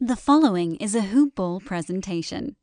The 0.00 0.16
following 0.16 0.76
is 0.76 0.94
a 0.94 1.00
Hoop 1.00 1.34
Ball 1.34 1.60
presentation. 1.60 2.56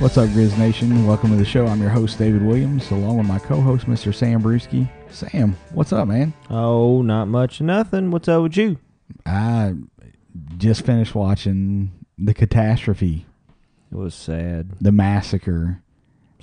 What's 0.00 0.18
up, 0.18 0.28
Grizz 0.30 0.58
Nation? 0.58 1.06
Welcome 1.06 1.30
to 1.30 1.36
the 1.36 1.44
show. 1.44 1.66
I'm 1.66 1.80
your 1.80 1.90
host, 1.90 2.18
David 2.18 2.42
Williams, 2.42 2.90
along 2.90 3.18
with 3.18 3.26
my 3.26 3.38
co-host, 3.38 3.86
Mr. 3.86 4.12
Sam 4.14 4.42
Brewski. 4.42 4.88
Sam, 5.08 5.56
what's 5.72 5.92
up, 5.92 6.08
man? 6.08 6.34
Oh, 6.50 7.00
not 7.02 7.26
much, 7.28 7.60
nothing. 7.60 8.10
What's 8.10 8.28
up 8.28 8.42
with 8.42 8.56
you? 8.56 8.78
I 9.24 9.74
just 10.58 10.84
finished 10.84 11.14
watching 11.14 11.92
the 12.18 12.34
catastrophe, 12.34 13.24
It 13.92 13.94
was 13.96 14.14
sad. 14.14 14.72
the 14.80 14.92
massacre. 14.92 15.80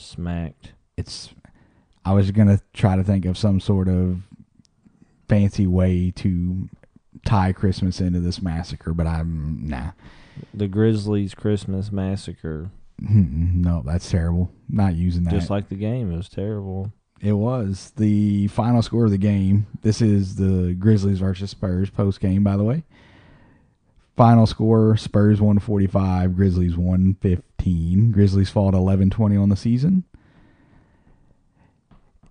Smacked. 0.02 0.74
It's. 0.98 1.30
I 2.04 2.14
was 2.14 2.32
gonna 2.32 2.60
try 2.74 2.96
to 2.96 3.04
think 3.04 3.26
of 3.26 3.38
some 3.38 3.60
sort 3.60 3.88
of 3.88 4.22
fancy 5.30 5.68
way 5.68 6.12
to 6.18 6.68
tie 7.26 7.54
Christmas 7.54 8.02
into 8.02 8.20
this 8.20 8.42
massacre, 8.42 8.94
but 8.94 9.08
I'm 9.08 9.68
nah. 9.68 9.92
The 10.54 10.68
Grizzlies 10.68 11.34
Christmas 11.36 11.92
massacre. 11.92 12.72
No, 13.00 13.82
that's 13.86 14.10
terrible. 14.10 14.52
Not 14.70 14.96
using 14.96 15.24
that. 15.24 15.32
Just 15.32 15.50
like 15.50 15.70
the 15.70 15.76
game. 15.76 16.12
It 16.12 16.18
was 16.18 16.30
terrible. 16.30 16.92
It 17.20 17.34
was 17.34 17.94
the 17.98 18.48
final 18.48 18.82
score 18.82 19.06
of 19.06 19.12
the 19.12 19.18
game. 19.18 19.68
This 19.82 20.02
is 20.02 20.36
the 20.36 20.74
Grizzlies 20.74 21.20
versus 21.20 21.52
Spurs 21.52 21.90
post 21.90 22.20
game, 22.20 22.44
by 22.44 22.58
the 22.58 22.64
way. 22.64 22.84
Final 24.22 24.46
score 24.46 24.96
Spurs 24.98 25.42
145, 25.42 26.36
Grizzlies 26.36 26.78
115. 26.78 28.12
Grizzlies 28.12 28.52
fall 28.52 28.70
to 28.70 28.78
11 28.78 29.10
20 29.10 29.36
on 29.36 29.50
the 29.50 29.56
season. 29.56 30.04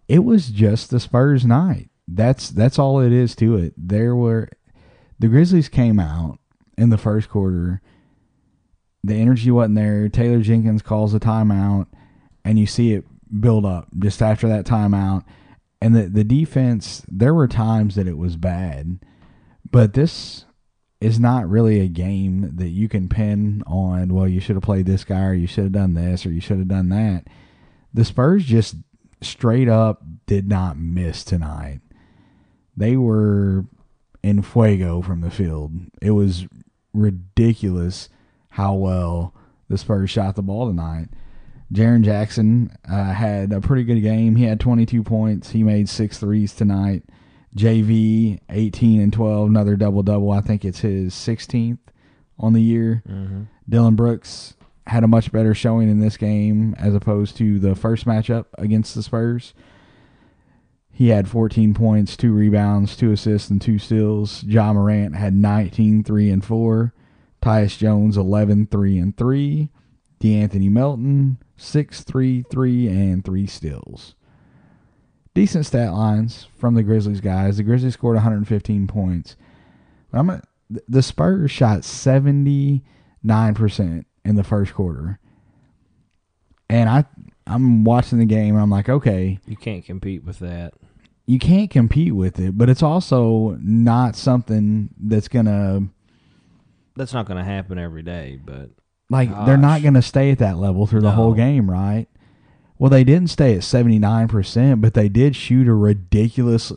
It 0.06 0.20
was 0.20 0.50
just 0.50 0.90
the 0.90 1.00
Spurs 1.00 1.44
night. 1.44 1.90
That's 2.06 2.48
that's 2.48 2.78
all 2.78 3.00
it 3.00 3.10
is 3.10 3.34
to 3.34 3.56
it. 3.56 3.74
There 3.76 4.14
were 4.14 4.50
the 5.18 5.26
Grizzlies 5.26 5.68
came 5.68 5.98
out 5.98 6.38
in 6.78 6.90
the 6.90 6.96
first 6.96 7.28
quarter. 7.28 7.82
The 9.02 9.16
energy 9.16 9.50
wasn't 9.50 9.74
there. 9.74 10.08
Taylor 10.08 10.42
Jenkins 10.42 10.82
calls 10.82 11.12
a 11.12 11.18
timeout 11.18 11.88
and 12.44 12.56
you 12.56 12.66
see 12.66 12.92
it 12.92 13.04
build 13.40 13.66
up 13.66 13.88
just 13.98 14.22
after 14.22 14.46
that 14.46 14.64
timeout. 14.64 15.24
And 15.82 15.96
the 15.96 16.02
the 16.02 16.22
defense, 16.22 17.04
there 17.08 17.34
were 17.34 17.48
times 17.48 17.96
that 17.96 18.06
it 18.06 18.16
was 18.16 18.36
bad, 18.36 19.00
but 19.68 19.94
this 19.94 20.44
is 21.00 21.18
not 21.18 21.48
really 21.48 21.80
a 21.80 21.88
game 21.88 22.50
that 22.56 22.68
you 22.68 22.88
can 22.88 23.08
pin 23.08 23.62
on. 23.66 24.14
Well, 24.14 24.28
you 24.28 24.40
should 24.40 24.56
have 24.56 24.62
played 24.62 24.86
this 24.86 25.04
guy, 25.04 25.26
or 25.26 25.34
you 25.34 25.46
should 25.46 25.64
have 25.64 25.72
done 25.72 25.94
this, 25.94 26.26
or 26.26 26.30
you 26.30 26.40
should 26.40 26.58
have 26.58 26.68
done 26.68 26.90
that. 26.90 27.24
The 27.94 28.04
Spurs 28.04 28.44
just 28.44 28.76
straight 29.22 29.68
up 29.68 30.02
did 30.26 30.48
not 30.48 30.78
miss 30.78 31.24
tonight. 31.24 31.80
They 32.76 32.96
were 32.96 33.64
in 34.22 34.42
fuego 34.42 35.00
from 35.02 35.22
the 35.22 35.30
field. 35.30 35.72
It 36.02 36.12
was 36.12 36.46
ridiculous 36.92 38.08
how 38.50 38.74
well 38.74 39.34
the 39.68 39.78
Spurs 39.78 40.10
shot 40.10 40.36
the 40.36 40.42
ball 40.42 40.66
tonight. 40.66 41.08
Jaren 41.72 42.02
Jackson 42.02 42.76
uh, 42.90 43.12
had 43.12 43.52
a 43.52 43.60
pretty 43.60 43.84
good 43.84 44.00
game. 44.00 44.36
He 44.36 44.44
had 44.44 44.58
22 44.58 45.02
points. 45.02 45.50
He 45.50 45.62
made 45.62 45.88
six 45.88 46.18
threes 46.18 46.52
tonight. 46.52 47.04
JV 47.56 48.40
18 48.48 49.00
and 49.00 49.12
12, 49.12 49.48
another 49.48 49.76
double 49.76 50.02
double. 50.02 50.30
I 50.30 50.40
think 50.40 50.64
it's 50.64 50.80
his 50.80 51.14
16th 51.14 51.78
on 52.38 52.52
the 52.52 52.62
year. 52.62 53.02
Mm-hmm. 53.08 53.42
Dillon 53.68 53.96
Brooks 53.96 54.54
had 54.86 55.04
a 55.04 55.08
much 55.08 55.30
better 55.30 55.54
showing 55.54 55.88
in 55.88 56.00
this 56.00 56.16
game 56.16 56.74
as 56.78 56.94
opposed 56.94 57.36
to 57.36 57.58
the 57.58 57.74
first 57.74 58.06
matchup 58.06 58.46
against 58.58 58.94
the 58.94 59.02
Spurs. 59.02 59.54
He 60.92 61.08
had 61.08 61.28
14 61.28 61.72
points, 61.74 62.16
two 62.16 62.32
rebounds, 62.32 62.96
two 62.96 63.12
assists, 63.12 63.48
and 63.48 63.60
two 63.60 63.78
steals. 63.78 64.44
Ja 64.44 64.72
Morant 64.72 65.16
had 65.16 65.34
19, 65.34 66.04
3 66.04 66.30
and 66.30 66.44
4. 66.44 66.92
Tyus 67.40 67.78
Jones 67.78 68.16
11, 68.16 68.66
3 68.66 68.98
and 68.98 69.16
3. 69.16 69.70
De'Anthony 70.20 70.70
Melton 70.70 71.38
6, 71.56 72.02
3, 72.02 72.42
3 72.50 72.88
and 72.88 73.24
3 73.24 73.46
steals. 73.46 74.14
Decent 75.34 75.64
stat 75.66 75.92
lines 75.92 76.48
from 76.58 76.74
the 76.74 76.82
Grizzlies 76.82 77.20
guys. 77.20 77.56
The 77.56 77.62
Grizzlies 77.62 77.94
scored 77.94 78.16
115 78.16 78.86
points. 78.86 79.36
But 80.10 80.18
I'm 80.18 80.26
gonna, 80.26 80.42
the 80.88 81.02
Spurs 81.02 81.50
shot 81.50 81.80
79% 81.80 82.82
in 84.24 84.34
the 84.36 84.44
first 84.44 84.74
quarter. 84.74 85.18
And 86.68 86.88
I 86.88 87.04
I'm 87.46 87.84
watching 87.84 88.18
the 88.18 88.26
game 88.26 88.54
and 88.54 88.62
I'm 88.62 88.70
like, 88.70 88.88
okay, 88.88 89.38
You 89.46 89.56
can't 89.56 89.84
compete 89.84 90.24
with 90.24 90.38
that. 90.40 90.74
you 91.26 91.38
can't 91.38 91.70
compete 91.70 92.14
with 92.14 92.38
it, 92.38 92.56
but 92.56 92.68
it's 92.68 92.82
also 92.82 93.56
not 93.60 94.14
something 94.16 94.90
that's 95.00 95.28
gonna 95.28 95.88
That's 96.96 97.12
not 97.12 97.26
going 97.26 97.38
to 97.38 97.44
happen 97.44 97.78
every 97.78 98.02
day, 98.02 98.38
but 98.44 98.70
like 99.08 99.28
they're 99.46 99.56
not 99.56 99.82
gonna 99.82 100.02
stay 100.02 100.30
at 100.30 100.38
that 100.38 100.58
level 100.58 100.86
through 100.86 101.00
the 101.02 101.10
whole 101.12 101.34
game, 101.34 101.68
right? 101.70 102.06
Well, 102.80 102.90
they 102.90 103.04
didn't 103.04 103.28
stay 103.28 103.54
at 103.54 103.60
79%, 103.60 104.80
but 104.80 104.94
they 104.94 105.10
did 105.10 105.36
shoot 105.36 105.68
a 105.68 105.74
ridiculous 105.74 106.72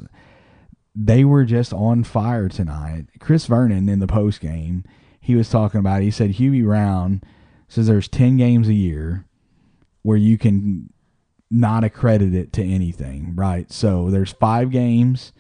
they 0.96 1.24
were 1.24 1.46
just 1.46 1.74
on 1.74 2.04
fire 2.04 2.48
tonight. 2.50 3.06
Chris 3.20 3.46
Vernon 3.48 3.90
in 3.90 4.00
the 4.00 4.08
post 4.08 4.40
game, 4.40 4.84
he 5.20 5.36
was 5.36 5.50
talking 5.50 5.80
about 5.80 6.02
it. 6.02 6.06
He 6.06 6.12
said 6.12 6.34
Hubie 6.34 6.64
Brown 6.64 7.24
says 7.68 7.88
there's 7.88 8.08
10 8.08 8.38
games 8.38 8.68
a 8.68 8.74
year 8.74 9.26
where 10.04 10.18
you 10.18 10.38
can 10.38 10.92
not 11.50 11.84
accredit 11.84 12.36
it 12.36 12.54
to 12.54 12.64
anything, 12.64 13.34
right? 13.36 13.72
So 13.72 14.10
there's 14.10 14.34
5 14.34 14.70
games 14.70 15.34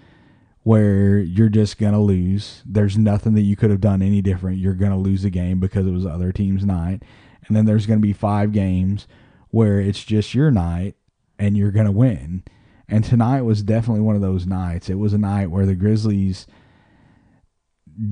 where 0.63 1.19
you're 1.19 1.49
just 1.49 1.77
going 1.77 1.93
to 1.93 1.99
lose. 1.99 2.63
There's 2.65 2.97
nothing 2.97 3.33
that 3.33 3.41
you 3.41 3.55
could 3.55 3.69
have 3.69 3.81
done 3.81 4.01
any 4.01 4.21
different. 4.21 4.57
You're 4.57 4.73
going 4.73 4.91
to 4.91 4.97
lose 4.97 5.23
the 5.23 5.29
game 5.29 5.59
because 5.59 5.85
it 5.85 5.91
was 5.91 6.05
other 6.05 6.31
team's 6.31 6.65
night. 6.65 7.03
And 7.47 7.55
then 7.55 7.65
there's 7.65 7.85
going 7.85 7.99
to 7.99 8.07
be 8.07 8.13
5 8.13 8.51
games 8.53 9.07
where 9.53 9.79
it's 9.79 10.03
just 10.03 10.33
your 10.33 10.49
night 10.49 10.95
and 11.37 11.55
you're 11.55 11.69
going 11.69 11.85
to 11.85 11.91
win. 11.91 12.43
And 12.89 13.03
tonight 13.03 13.43
was 13.43 13.61
definitely 13.61 14.01
one 14.01 14.15
of 14.15 14.21
those 14.23 14.47
nights. 14.47 14.89
It 14.89 14.95
was 14.97 15.13
a 15.13 15.19
night 15.19 15.51
where 15.51 15.67
the 15.67 15.75
Grizzlies 15.75 16.47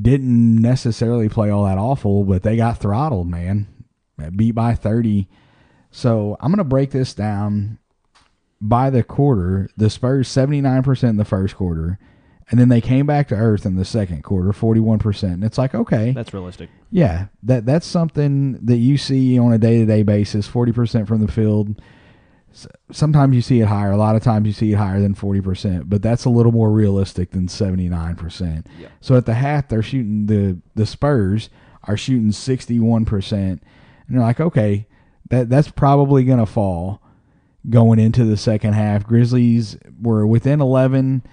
didn't 0.04 0.58
necessarily 0.58 1.30
play 1.30 1.50
all 1.50 1.66
that 1.66 1.80
awful, 1.80 2.26
but 2.26 2.44
they 2.44 2.58
got 2.58 2.78
throttled, 2.78 3.28
man. 3.28 3.66
Beat 4.36 4.52
by 4.52 4.76
30. 4.76 5.28
So 5.90 6.38
I'm 6.40 6.52
going 6.52 6.60
to 6.60 6.64
break 6.64 6.92
this 6.92 7.16
down 7.16 7.80
by 8.62 8.92
the 8.92 9.02
quarter. 9.02 9.68
The 9.76 9.90
Spurs 9.90 10.30
79% 10.30 11.10
in 11.10 11.18
the 11.18 11.26
first 11.26 11.56
quarter, 11.56 11.98
and 12.50 12.60
then 12.60 12.70
they 12.70 12.82
came 12.82 13.06
back 13.06 13.28
to 13.30 13.36
earth 13.36 13.66
in 13.66 13.76
the 13.76 13.86
second 13.86 14.24
quarter, 14.24 14.52
41%. 14.52 15.24
And 15.24 15.44
it's 15.44 15.58
like, 15.58 15.74
okay, 15.76 16.12
that's 16.12 16.34
realistic. 16.34 16.70
yeah, 16.90 17.28
that 17.44 17.66
that's 17.66 17.86
something 17.86 18.54
that 18.66 18.78
you 18.78 18.98
see 18.98 19.38
on 19.40 19.54
a 19.54 19.58
day 19.58 19.80
to 19.80 19.86
day 19.86 20.04
basis. 20.04 20.48
Forty 20.48 20.72
percent 20.72 21.08
from 21.08 21.26
the 21.26 21.32
field. 21.32 21.82
Sometimes 22.92 23.34
you 23.34 23.42
see 23.42 23.62
it 23.62 23.68
higher. 23.68 23.92
A 23.92 23.98
lot 23.98 24.18
of 24.18 24.24
times 24.24 24.46
you 24.46 24.52
see 24.52 24.74
it 24.74 24.76
higher 24.76 25.00
than 25.00 25.14
forty 25.16 25.40
percent, 25.40 25.90
but 25.90 26.02
that's 26.02 26.26
a 26.26 26.30
little 26.30 26.52
more 26.52 26.70
realistic 26.70 27.32
than 27.32 27.48
seventy 27.48 27.88
nine 27.88 28.16
percent. 28.16 28.68
Yeah. 28.78 28.90
So 29.00 29.16
at 29.16 29.26
the 29.26 29.36
half, 29.36 29.70
they're 29.70 29.82
shooting 29.82 30.26
the 30.26 30.58
the 30.76 30.86
Spurs 30.86 31.50
are 31.86 31.96
shooting 31.96 32.34
sixty 32.34 32.78
one 32.80 33.06
percent, 33.06 33.64
and 34.08 34.16
you're 34.16 34.22
like, 34.24 34.42
okay, 34.42 34.86
that 35.30 35.50
that's 35.50 35.72
probably 35.72 36.26
gonna 36.26 36.46
fall 36.46 37.02
going 37.70 38.00
into 38.00 38.26
the 38.26 38.36
second 38.36 38.74
half. 38.74 39.06
Grizzlies 39.06 39.78
were 40.02 40.28
within 40.28 40.60
eleven, 40.60 41.24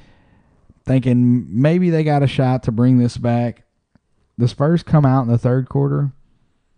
thinking 0.89 1.47
maybe 1.49 1.91
they 1.91 2.03
got 2.03 2.23
a 2.23 2.27
shot 2.27 2.65
to 2.65 2.73
bring 2.73 2.99
this 2.99 3.17
back 3.17 3.65
the 4.39 4.47
Spurs 4.49 4.83
come 4.85 5.05
out 5.05 5.23
in 5.23 5.29
the 5.29 5.37
third 5.37 5.69
quarter, 5.69 6.13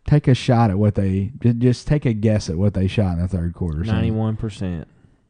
take 0.07 0.27
a 0.27 0.35
shot 0.35 0.71
at 0.71 0.79
what 0.79 0.95
they 0.95 1.31
just 1.59 1.87
take 1.87 2.07
a 2.07 2.15
guess 2.15 2.49
at 2.49 2.57
what 2.57 2.73
they 2.73 2.87
shot 2.87 3.13
in 3.13 3.21
the 3.21 3.29
third 3.29 3.55
quarter. 3.55 3.81
91%. 3.81 4.87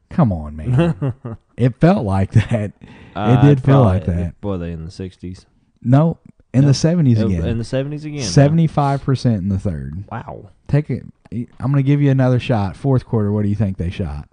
Come 0.09 0.31
on, 0.31 0.55
man. 0.55 1.13
it 1.57 1.75
felt 1.81 2.05
like 2.05 2.31
that. 2.31 2.71
Uh, 3.13 3.37
it 3.37 3.45
did 3.45 3.63
feel 3.63 3.81
like 3.81 4.05
that. 4.05 4.39
Boy, 4.39 4.57
they 4.57 4.71
in 4.71 4.85
the 4.85 4.91
60s. 4.91 5.45
No, 5.81 6.19
in 6.53 6.61
No. 6.61 6.67
the 6.67 6.73
seventies 6.73 7.21
Oh, 7.21 7.25
again. 7.27 7.45
In 7.45 7.57
the 7.57 7.63
70s 7.65 8.05
again. 8.05 8.23
Seventy 8.23 8.67
five 8.67 9.03
percent 9.03 9.41
in 9.41 9.49
the 9.49 9.59
third. 9.59 10.05
Wow. 10.09 10.51
Take 10.69 10.89
it. 10.89 11.03
I'm 11.33 11.71
going 11.71 11.75
to 11.75 11.83
give 11.83 12.01
you 12.01 12.11
another 12.11 12.39
shot. 12.39 12.77
Fourth 12.77 13.05
quarter. 13.05 13.31
What 13.31 13.43
do 13.43 13.49
you 13.49 13.55
think 13.55 13.77
they 13.77 13.89
shot? 13.89 14.29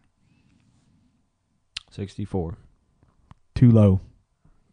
64. 1.90 2.56
Too 3.54 3.70
low. 3.70 4.00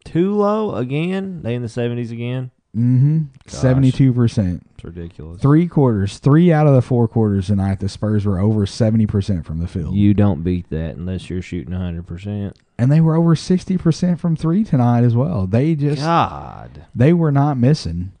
Too 0.06 0.34
low 0.34 0.74
again? 0.74 1.42
They 1.42 1.54
in 1.54 1.62
the 1.62 1.68
70s 1.68 2.10
again? 2.10 2.50
Mm-hmm. 2.76 3.22
Seventy-two 3.46 4.12
percent. 4.12 4.66
It's 4.74 4.84
ridiculous. 4.84 5.40
Three 5.40 5.66
quarters. 5.66 6.18
Three 6.18 6.52
out 6.52 6.66
of 6.66 6.74
the 6.74 6.82
four 6.82 7.08
quarters 7.08 7.46
tonight, 7.46 7.80
the 7.80 7.88
Spurs 7.88 8.26
were 8.26 8.38
over 8.38 8.66
seventy 8.66 9.06
percent 9.06 9.46
from 9.46 9.60
the 9.60 9.66
field. 9.66 9.94
You 9.94 10.12
don't 10.12 10.42
beat 10.42 10.68
that 10.68 10.94
unless 10.96 11.30
you're 11.30 11.40
shooting 11.40 11.72
100%. 11.72 12.52
and 12.76 12.92
they 12.92 13.00
were 13.00 13.14
over 13.16 13.34
60% 13.34 14.18
from 14.18 14.36
three 14.36 14.62
tonight 14.62 15.04
as 15.04 15.16
well. 15.16 15.46
They 15.46 15.74
just 15.74 16.02
God. 16.02 16.84
they 16.94 17.14
were 17.14 17.32
not 17.32 17.56
missing. 17.56 18.12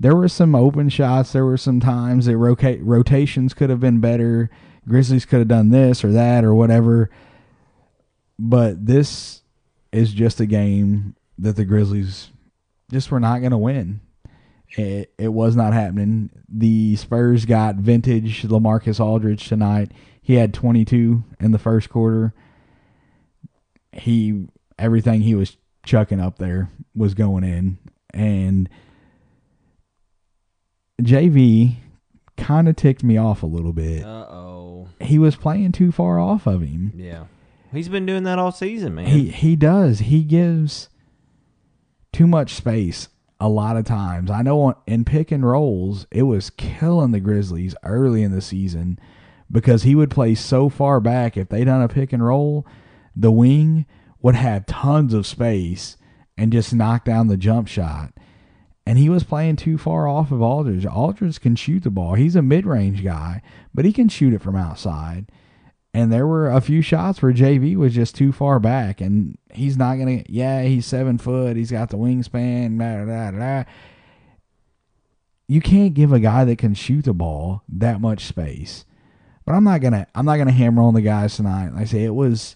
There 0.00 0.16
were 0.16 0.28
some 0.28 0.54
open 0.54 0.88
shots. 0.88 1.32
There 1.32 1.44
were 1.44 1.58
some 1.58 1.78
times 1.78 2.24
that 2.24 2.38
roca- 2.38 2.78
rotations 2.80 3.52
could 3.52 3.68
have 3.68 3.80
been 3.80 4.00
better. 4.00 4.48
Grizzlies 4.88 5.26
could 5.26 5.40
have 5.40 5.48
done 5.48 5.68
this 5.68 6.02
or 6.02 6.12
that 6.12 6.44
or 6.44 6.54
whatever. 6.54 7.10
But 8.38 8.86
this 8.86 9.42
is 9.92 10.14
just 10.14 10.40
a 10.40 10.46
game 10.46 11.14
that 11.38 11.56
the 11.56 11.64
Grizzlies 11.64 12.30
just 12.90 13.10
were 13.10 13.20
not 13.20 13.40
going 13.40 13.52
to 13.52 13.58
win. 13.58 14.00
It, 14.76 15.14
it 15.18 15.28
was 15.28 15.56
not 15.56 15.72
happening. 15.72 16.30
The 16.48 16.96
Spurs 16.96 17.46
got 17.46 17.76
vintage 17.76 18.42
LaMarcus 18.42 19.00
Aldridge 19.00 19.48
tonight. 19.48 19.92
He 20.20 20.34
had 20.34 20.52
22 20.52 21.24
in 21.40 21.52
the 21.52 21.58
first 21.58 21.88
quarter. 21.88 22.34
He 23.92 24.46
everything 24.78 25.22
he 25.22 25.34
was 25.34 25.56
chucking 25.84 26.20
up 26.20 26.38
there 26.38 26.70
was 26.94 27.14
going 27.14 27.44
in, 27.44 27.78
and 28.12 28.68
JV 31.00 31.76
kind 32.36 32.68
of 32.68 32.76
ticked 32.76 33.02
me 33.02 33.16
off 33.16 33.42
a 33.42 33.46
little 33.46 33.72
bit. 33.72 34.04
Uh 34.04 34.26
oh. 34.28 34.88
He 35.00 35.18
was 35.18 35.34
playing 35.36 35.72
too 35.72 35.90
far 35.90 36.18
off 36.18 36.46
of 36.46 36.60
him. 36.60 36.92
Yeah. 36.94 37.24
He's 37.72 37.88
been 37.88 38.06
doing 38.06 38.24
that 38.24 38.38
all 38.38 38.52
season, 38.52 38.94
man. 38.94 39.06
He 39.06 39.30
he 39.30 39.56
does. 39.56 40.00
He 40.00 40.22
gives 40.22 40.88
too 42.18 42.26
much 42.26 42.54
space 42.54 43.06
a 43.38 43.48
lot 43.48 43.76
of 43.76 43.84
times. 43.84 44.28
I 44.28 44.42
know 44.42 44.74
in 44.88 45.04
pick 45.04 45.30
and 45.30 45.46
rolls, 45.46 46.04
it 46.10 46.24
was 46.24 46.50
killing 46.50 47.12
the 47.12 47.20
Grizzlies 47.20 47.76
early 47.84 48.24
in 48.24 48.32
the 48.32 48.40
season 48.40 48.98
because 49.48 49.84
he 49.84 49.94
would 49.94 50.10
play 50.10 50.34
so 50.34 50.68
far 50.68 50.98
back. 50.98 51.36
If 51.36 51.48
they 51.48 51.62
done 51.62 51.80
a 51.80 51.86
pick 51.86 52.12
and 52.12 52.24
roll, 52.24 52.66
the 53.14 53.30
wing 53.30 53.86
would 54.20 54.34
have 54.34 54.66
tons 54.66 55.14
of 55.14 55.28
space 55.28 55.96
and 56.36 56.50
just 56.50 56.74
knock 56.74 57.04
down 57.04 57.28
the 57.28 57.36
jump 57.36 57.68
shot. 57.68 58.12
And 58.84 58.98
he 58.98 59.08
was 59.08 59.22
playing 59.22 59.54
too 59.54 59.78
far 59.78 60.08
off 60.08 60.32
of 60.32 60.42
Aldridge. 60.42 60.86
Aldridge 60.86 61.40
can 61.40 61.54
shoot 61.54 61.84
the 61.84 61.90
ball. 61.90 62.14
He's 62.14 62.34
a 62.34 62.42
mid 62.42 62.66
range 62.66 63.04
guy, 63.04 63.42
but 63.72 63.84
he 63.84 63.92
can 63.92 64.08
shoot 64.08 64.32
it 64.32 64.42
from 64.42 64.56
outside. 64.56 65.30
And 65.98 66.12
there 66.12 66.28
were 66.28 66.48
a 66.48 66.60
few 66.60 66.80
shots 66.80 67.20
where 67.20 67.32
JV 67.32 67.74
was 67.74 67.92
just 67.92 68.14
too 68.14 68.30
far 68.30 68.60
back, 68.60 69.00
and 69.00 69.36
he's 69.52 69.76
not 69.76 69.96
gonna. 69.98 70.22
Yeah, 70.28 70.62
he's 70.62 70.86
seven 70.86 71.18
foot. 71.18 71.56
He's 71.56 71.72
got 71.72 71.90
the 71.90 71.96
wingspan. 71.96 72.78
Blah, 72.78 73.04
blah, 73.04 73.30
blah. 73.32 73.64
You 75.48 75.60
can't 75.60 75.94
give 75.94 76.12
a 76.12 76.20
guy 76.20 76.44
that 76.44 76.56
can 76.56 76.74
shoot 76.74 77.06
the 77.06 77.12
ball 77.14 77.64
that 77.68 78.00
much 78.00 78.26
space. 78.26 78.84
But 79.44 79.56
I'm 79.56 79.64
not 79.64 79.80
gonna. 79.80 80.06
I'm 80.14 80.24
not 80.24 80.36
gonna 80.36 80.52
hammer 80.52 80.82
on 80.82 80.94
the 80.94 81.00
guys 81.02 81.34
tonight. 81.34 81.70
Like 81.70 81.82
I 81.82 81.84
say 81.86 82.04
it 82.04 82.14
was. 82.14 82.54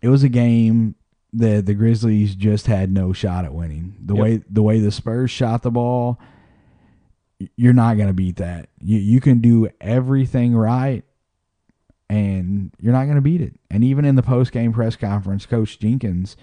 It 0.00 0.08
was 0.08 0.22
a 0.22 0.28
game 0.28 0.94
that 1.32 1.66
the 1.66 1.74
Grizzlies 1.74 2.36
just 2.36 2.68
had 2.68 2.92
no 2.92 3.12
shot 3.12 3.44
at 3.44 3.52
winning. 3.52 3.96
The 4.00 4.14
Yep. 4.14 4.22
way 4.22 4.40
the 4.48 4.62
way 4.62 4.78
the 4.78 4.92
Spurs 4.92 5.32
shot 5.32 5.62
the 5.62 5.72
ball, 5.72 6.20
you're 7.56 7.72
not 7.72 7.98
gonna 7.98 8.12
beat 8.12 8.36
that. 8.36 8.68
You 8.80 8.98
you 9.00 9.20
can 9.20 9.40
do 9.40 9.68
everything 9.80 10.54
right 10.54 11.04
and 12.10 12.72
you're 12.80 12.92
not 12.92 13.04
going 13.04 13.16
to 13.16 13.20
beat 13.22 13.40
it. 13.40 13.54
And 13.70 13.82
even 13.84 14.04
in 14.04 14.14
the 14.14 14.22
post 14.22 14.52
game 14.52 14.72
press 14.72 14.96
conference, 14.96 15.46
Coach 15.46 15.78
Jenkins, 15.78 16.36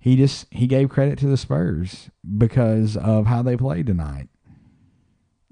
he 0.00 0.16
just 0.16 0.46
he 0.50 0.66
gave 0.66 0.88
credit 0.88 1.18
to 1.20 1.26
the 1.26 1.36
Spurs 1.36 2.10
because 2.36 2.96
of 2.96 3.26
how 3.26 3.42
they 3.42 3.56
played 3.56 3.86
tonight. 3.86 4.28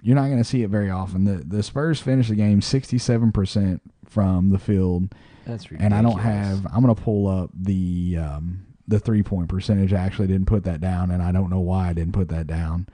You're 0.03 0.15
not 0.17 0.27
going 0.27 0.39
to 0.39 0.45
see 0.45 0.63
it 0.63 0.71
very 0.71 0.91
often. 0.91 1.25
The 1.25 1.43
the 1.45 1.63
Spurs 1.63 2.01
finished 2.01 2.29
the 2.29 2.37
game 2.37 2.61
67% 2.61 3.81
from 4.05 4.51
the 4.51 4.59
field, 4.59 5.13
That's 5.45 5.65
ridiculous. 5.71 5.85
and 5.85 5.95
I 5.95 6.03
don't 6.03 6.21
have. 6.21 6.67
I'm 6.73 6.83
going 6.83 6.95
to 6.95 7.03
pull 7.03 7.27
up 7.27 7.51
the 7.53 8.17
um, 8.21 8.67
the 8.87 9.01
three 9.01 9.23
point 9.25 9.49
percentage. 9.49 9.93
I 9.93 9.99
actually 9.99 10.29
didn't 10.29 10.47
put 10.47 10.63
that 10.65 10.81
down, 10.81 11.11
and 11.11 11.23
I 11.23 11.33
don't 11.33 11.51
know 11.51 11.61
why 11.61 11.89
I 11.89 11.93
didn't 11.93 12.13
put 12.13 12.29
that 12.29 12.47
down. 12.47 12.87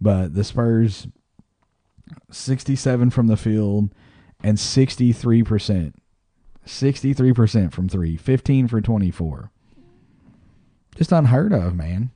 But 0.00 0.34
the 0.34 0.44
Spurs, 0.44 1.06
67 2.30 3.10
from 3.10 3.26
the 3.28 3.36
field, 3.38 3.94
and 4.44 4.58
63%. 4.58 5.94
63% 6.66 7.72
from 7.72 7.88
three, 7.88 8.16
15 8.16 8.68
for 8.68 8.80
24. 8.80 9.50
Just 10.94 11.12
unheard 11.12 11.52
of, 11.52 11.74
man. 11.74 12.10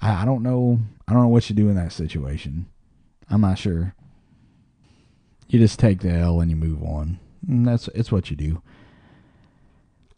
I, 0.00 0.22
I 0.22 0.24
don't 0.24 0.42
know. 0.42 0.78
I 1.06 1.12
don't 1.12 1.22
know 1.22 1.28
what 1.28 1.50
you 1.50 1.56
do 1.56 1.68
in 1.68 1.74
that 1.74 1.92
situation. 1.92 2.66
I'm 3.28 3.40
not 3.40 3.58
sure. 3.58 3.94
You 5.48 5.58
just 5.58 5.80
take 5.80 6.00
the 6.00 6.12
L 6.12 6.40
and 6.40 6.48
you 6.48 6.56
move 6.56 6.82
on. 6.82 7.18
And 7.46 7.66
that's 7.66 7.88
it's 7.88 8.12
what 8.12 8.30
you 8.30 8.36
do. 8.36 8.62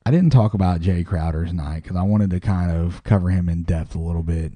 I 0.05 0.11
didn't 0.11 0.31
talk 0.31 0.53
about 0.53 0.81
Jay 0.81 1.05
Crowder's 1.05 1.55
night 1.55 1.85
because 1.85 1.97
I 1.97 2.03
wanted 2.03 2.31
to 2.31 2.41
kind 2.41 2.71
of 2.71 3.03
cover 3.03 3.31
him 3.31 3.49
in 3.49 3.63
depth 3.63 3.95
a 3.95 3.99
little 3.99 4.23
bit. 4.23 4.53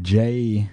Jay, 0.00 0.70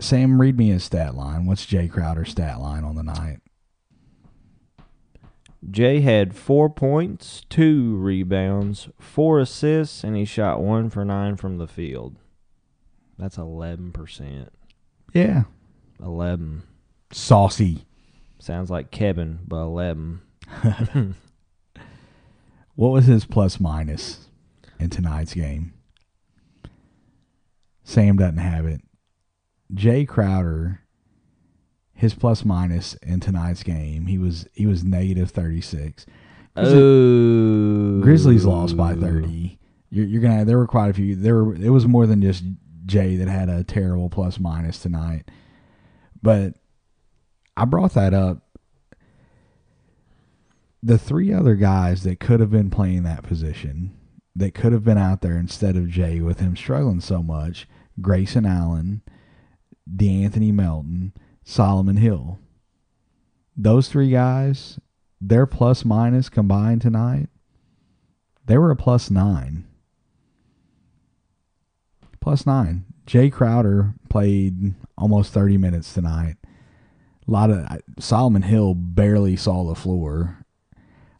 Sam, 0.00 0.40
read 0.40 0.58
me 0.58 0.70
his 0.70 0.82
stat 0.82 1.14
line. 1.14 1.46
What's 1.46 1.66
Jay 1.66 1.86
Crowder's 1.88 2.30
stat 2.30 2.60
line 2.60 2.82
on 2.82 2.96
the 2.96 3.02
night? 3.04 3.40
Jay 5.70 6.00
had 6.00 6.34
four 6.36 6.70
points, 6.70 7.42
two 7.50 7.96
rebounds, 7.96 8.88
four 9.00 9.40
assists, 9.40 10.04
and 10.04 10.16
he 10.16 10.24
shot 10.24 10.60
one 10.62 10.90
for 10.90 11.04
nine 11.04 11.36
from 11.36 11.58
the 11.58 11.66
field. 11.66 12.16
That's 13.18 13.36
eleven 13.38 13.92
percent. 13.92 14.52
Yeah, 15.12 15.44
Eleven 16.02 16.62
saucy. 17.10 17.86
sounds 18.38 18.70
like 18.70 18.90
Kevin, 18.90 19.40
but 19.46 19.56
eleven. 19.62 20.20
What 22.74 22.92
was 22.92 23.06
his 23.06 23.24
plus 23.24 23.58
minus 23.58 24.28
in 24.78 24.90
tonight's 24.90 25.32
game? 25.32 25.72
Sam 27.84 28.16
doesn't 28.18 28.36
have 28.36 28.66
it. 28.66 28.82
Jay 29.72 30.04
Crowder, 30.04 30.80
his 31.96 32.14
plus 32.14 32.44
minus 32.44 32.94
in 32.96 33.20
tonight's 33.20 33.62
game, 33.62 34.06
he 34.06 34.18
was 34.18 34.46
he 34.52 34.66
was 34.66 34.84
negative 34.84 35.30
thirty 35.30 35.62
six. 35.62 36.06
Oh, 36.54 38.00
Grizzlies 38.00 38.44
lost 38.44 38.76
by 38.76 38.94
thirty. 38.94 39.58
You're, 39.90 40.06
you're 40.06 40.22
gonna. 40.22 40.44
There 40.44 40.58
were 40.58 40.66
quite 40.66 40.90
a 40.90 40.94
few. 40.94 41.16
There 41.16 41.42
were. 41.42 41.54
It 41.54 41.70
was 41.70 41.86
more 41.86 42.06
than 42.06 42.20
just 42.20 42.44
Jay 42.84 43.16
that 43.16 43.28
had 43.28 43.48
a 43.48 43.64
terrible 43.64 44.10
plus 44.10 44.38
minus 44.38 44.78
tonight. 44.78 45.24
But 46.22 46.54
I 47.56 47.64
brought 47.64 47.94
that 47.94 48.14
up. 48.14 48.42
The 50.82 50.98
three 50.98 51.32
other 51.32 51.54
guys 51.54 52.02
that 52.04 52.20
could 52.20 52.40
have 52.40 52.50
been 52.50 52.70
playing 52.70 53.02
that 53.04 53.22
position, 53.22 53.96
that 54.36 54.54
could 54.54 54.72
have 54.72 54.84
been 54.84 54.98
out 54.98 55.20
there 55.20 55.36
instead 55.36 55.76
of 55.76 55.88
Jay, 55.88 56.20
with 56.20 56.40
him 56.40 56.56
struggling 56.56 57.00
so 57.00 57.22
much, 57.22 57.66
Grayson 58.00 58.46
Allen, 58.46 59.02
De'Anthony 59.90 60.52
Melton, 60.52 61.12
Solomon 61.48 61.96
Hill. 61.96 62.40
Those 63.56 63.88
three 63.88 64.10
guys, 64.10 64.80
their 65.20 65.46
plus 65.46 65.84
minus 65.84 66.28
combined 66.28 66.82
tonight, 66.82 67.28
they 68.44 68.58
were 68.58 68.72
a 68.72 68.76
plus 68.76 69.10
nine. 69.10 69.64
Plus 72.20 72.44
nine. 72.46 72.84
Jay 73.06 73.30
Crowder 73.30 73.94
played 74.10 74.74
almost 74.98 75.32
30 75.32 75.56
minutes 75.56 75.94
tonight. 75.94 76.36
A 77.26 77.30
lot 77.30 77.50
of 77.50 77.64
Solomon 78.00 78.42
Hill 78.42 78.74
barely 78.74 79.36
saw 79.36 79.64
the 79.64 79.76
floor. 79.76 80.44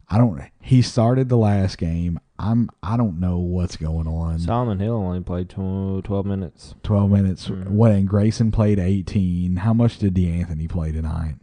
I 0.09 0.17
don't. 0.17 0.41
He 0.61 0.81
started 0.81 1.29
the 1.29 1.37
last 1.37 1.77
game. 1.77 2.19
I'm. 2.39 2.69
I 2.83 2.97
don't 2.97 3.19
know 3.19 3.39
what's 3.39 3.77
going 3.77 4.07
on. 4.07 4.37
Solomon 4.39 4.79
Hill 4.79 4.93
only 4.95 5.21
played 5.21 5.49
tw- 5.49 6.03
12 6.03 6.25
minutes. 6.25 6.75
12 6.83 7.09
minutes. 7.09 7.47
Mhm. 7.47 7.67
What? 7.69 7.91
And 7.91 8.07
Grayson 8.07 8.51
played 8.51 8.77
18. 8.79 9.57
How 9.57 9.73
much 9.73 9.97
did 9.97 10.13
De'Anthony 10.13 10.69
play 10.69 10.91
tonight? 10.91 11.35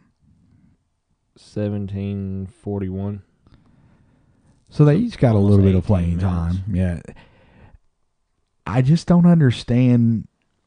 1741. 1.37 3.23
So 4.69 4.85
they 4.85 4.97
each 4.97 5.19
got 5.19 5.35
a 5.35 5.39
little 5.39 5.65
bit 5.65 5.75
of 5.75 5.85
playing 5.85 6.17
minutes. 6.17 6.25
time. 6.25 6.57
Yeah. 6.73 7.01
I 8.67 8.83
just 8.83 9.07
don't 9.07 9.27
understand 9.27 10.27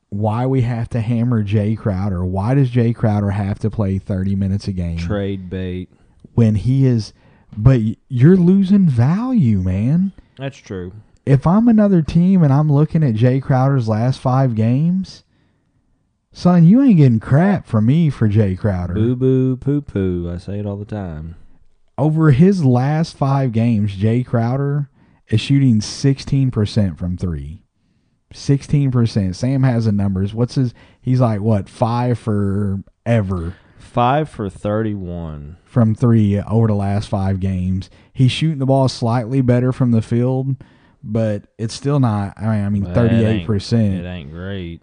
why 0.09 0.45
we 0.45 0.61
have 0.61 0.87
to 0.89 1.01
hammer 1.01 1.43
Jay 1.43 1.75
Crowder. 1.75 2.23
Why 2.25 2.53
does 2.53 2.69
Jay 2.69 2.93
Crowder 2.93 3.31
have 3.31 3.59
to 3.59 3.69
play 3.69 3.97
30 3.97 4.35
minutes 4.35 4.67
a 4.67 4.71
game 4.71 4.97
Trade 4.97 5.49
bait. 5.49 5.89
when 6.33 6.55
he 6.55 6.85
is 6.85 7.11
but 7.55 7.79
you're 8.09 8.37
losing 8.37 8.87
value, 8.87 9.59
man. 9.59 10.11
That's 10.37 10.57
true. 10.57 10.93
If 11.25 11.45
I'm 11.45 11.67
another 11.67 12.01
team 12.01 12.41
and 12.43 12.53
I'm 12.53 12.71
looking 12.71 13.03
at 13.03 13.15
Jay 13.15 13.39
Crowder's 13.39 13.87
last 13.87 14.19
5 14.19 14.55
games, 14.55 15.23
son, 16.31 16.65
you 16.65 16.81
ain't 16.81 16.97
getting 16.97 17.19
crap 17.19 17.67
from 17.67 17.85
me 17.85 18.09
for 18.09 18.27
Jay 18.27 18.55
Crowder. 18.55 18.93
Boo 18.93 19.15
boo 19.15 19.57
poo 19.57 19.81
poo. 19.81 20.31
I 20.33 20.37
say 20.37 20.59
it 20.59 20.65
all 20.65 20.77
the 20.77 20.85
time. 20.85 21.35
over 21.97 22.31
his 22.31 22.63
last 22.63 23.17
five 23.17 23.51
games, 23.51 23.95
Jay 23.95 24.23
Crowder 24.23 24.89
is 25.29 25.41
shooting 25.41 25.79
16% 25.81 26.97
from 26.97 27.17
three. 27.17 27.63
16%. 28.33 29.35
Sam 29.35 29.63
has 29.63 29.85
the 29.85 29.91
numbers. 29.91 30.33
What's 30.33 30.55
his? 30.55 30.73
He's 31.01 31.19
like, 31.21 31.41
what, 31.41 31.67
five 31.69 32.19
for 32.19 32.83
ever 33.05 33.55
Five 33.77 34.29
for 34.29 34.49
31. 34.49 35.57
from 35.63 35.95
three 35.95 36.39
over 36.39 36.67
the 36.67 36.73
last 36.75 37.09
five 37.09 37.39
games. 37.39 37.89
He's 38.13 38.31
shooting 38.31 38.59
the 38.59 38.65
ball 38.65 38.87
slightly 38.89 39.41
better 39.41 39.71
from 39.71 39.91
the 39.91 40.01
field, 40.01 40.55
but 41.03 41.43
it's 41.57 41.73
still 41.73 41.99
not. 41.99 42.33
I 42.37 42.45
mean, 42.45 42.63
I 42.65 42.69
mean, 42.69 42.85
ain't- 42.85 43.47
38%. 43.47 43.99
It 43.99 44.05
ain't 44.05 44.31
great. 44.31 44.81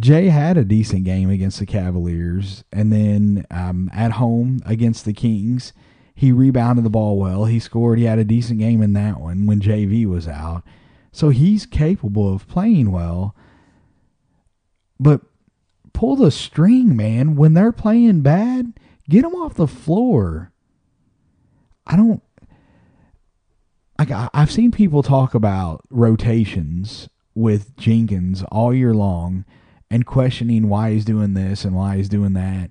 Jay 0.00 0.28
had 0.28 0.56
a 0.56 0.64
decent 0.64 1.04
game 1.04 1.28
against 1.30 1.58
the 1.58 1.66
Cavaliers, 1.66 2.64
and 2.72 2.90
then 2.92 3.46
um, 3.50 3.90
at 3.92 4.12
home 4.12 4.60
against 4.64 5.04
the 5.04 5.12
Kings, 5.12 5.72
he 6.14 6.32
rebounded 6.32 6.84
the 6.84 6.90
ball 6.90 7.18
well. 7.18 7.44
He 7.44 7.58
scored. 7.58 7.98
He 7.98 8.04
had 8.06 8.18
a 8.18 8.24
decent 8.24 8.58
game 8.58 8.80
in 8.82 8.94
that 8.94 9.20
one 9.20 9.46
when 9.46 9.60
JV 9.60 10.06
was 10.06 10.26
out. 10.26 10.62
So 11.12 11.28
he's 11.28 11.66
capable 11.66 12.32
of 12.34 12.48
playing 12.48 12.90
well. 12.90 13.36
But 14.98 15.20
pull 15.92 16.16
the 16.16 16.30
string, 16.30 16.96
man. 16.96 17.36
When 17.36 17.54
they're 17.54 17.72
playing 17.72 18.22
bad, 18.22 18.72
get 19.08 19.22
them 19.22 19.34
off 19.34 19.54
the 19.54 19.66
floor. 19.66 20.52
I 21.86 21.96
don't. 21.96 22.22
Like 23.98 24.10
I've 24.32 24.50
seen 24.50 24.72
people 24.72 25.02
talk 25.02 25.34
about 25.34 25.84
rotations 25.90 27.08
with 27.34 27.76
Jenkins 27.76 28.42
all 28.50 28.74
year 28.74 28.94
long 28.94 29.44
and 29.90 30.06
questioning 30.06 30.68
why 30.68 30.92
he's 30.92 31.04
doing 31.04 31.34
this 31.34 31.64
and 31.64 31.76
why 31.76 31.96
he's 31.96 32.08
doing 32.08 32.32
that. 32.32 32.70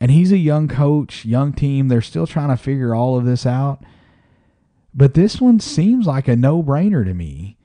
And 0.00 0.10
he's 0.10 0.32
a 0.32 0.38
young 0.38 0.68
coach, 0.68 1.24
young 1.24 1.52
team. 1.52 1.88
They're 1.88 2.00
still 2.00 2.26
trying 2.26 2.48
to 2.48 2.56
figure 2.56 2.94
all 2.94 3.16
of 3.16 3.24
this 3.24 3.46
out. 3.46 3.84
But 4.94 5.14
this 5.14 5.40
one 5.40 5.60
seems 5.60 6.06
like 6.06 6.28
a 6.28 6.34
no 6.34 6.62
brainer 6.62 7.04
to 7.04 7.14
me. 7.14 7.56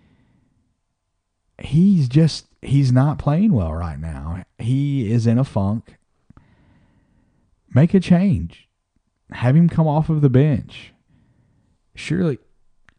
He's 1.60 2.08
just, 2.08 2.47
he's 2.62 2.92
not 2.92 3.20
playing 3.20 3.54
well 3.54 3.74
right 3.74 4.00
now. 4.00 4.44
He 4.58 5.12
is 5.12 5.28
in 5.28 5.38
a 5.38 5.44
funk. 5.44 5.98
Make 7.74 7.94
a 7.94 8.00
change. 8.00 8.68
Have 9.32 9.56
him 9.56 9.70
come 9.70 9.88
off 9.88 10.10
of 10.10 10.22
the 10.22 10.30
bench. 10.30 10.94
Surely, 11.96 12.40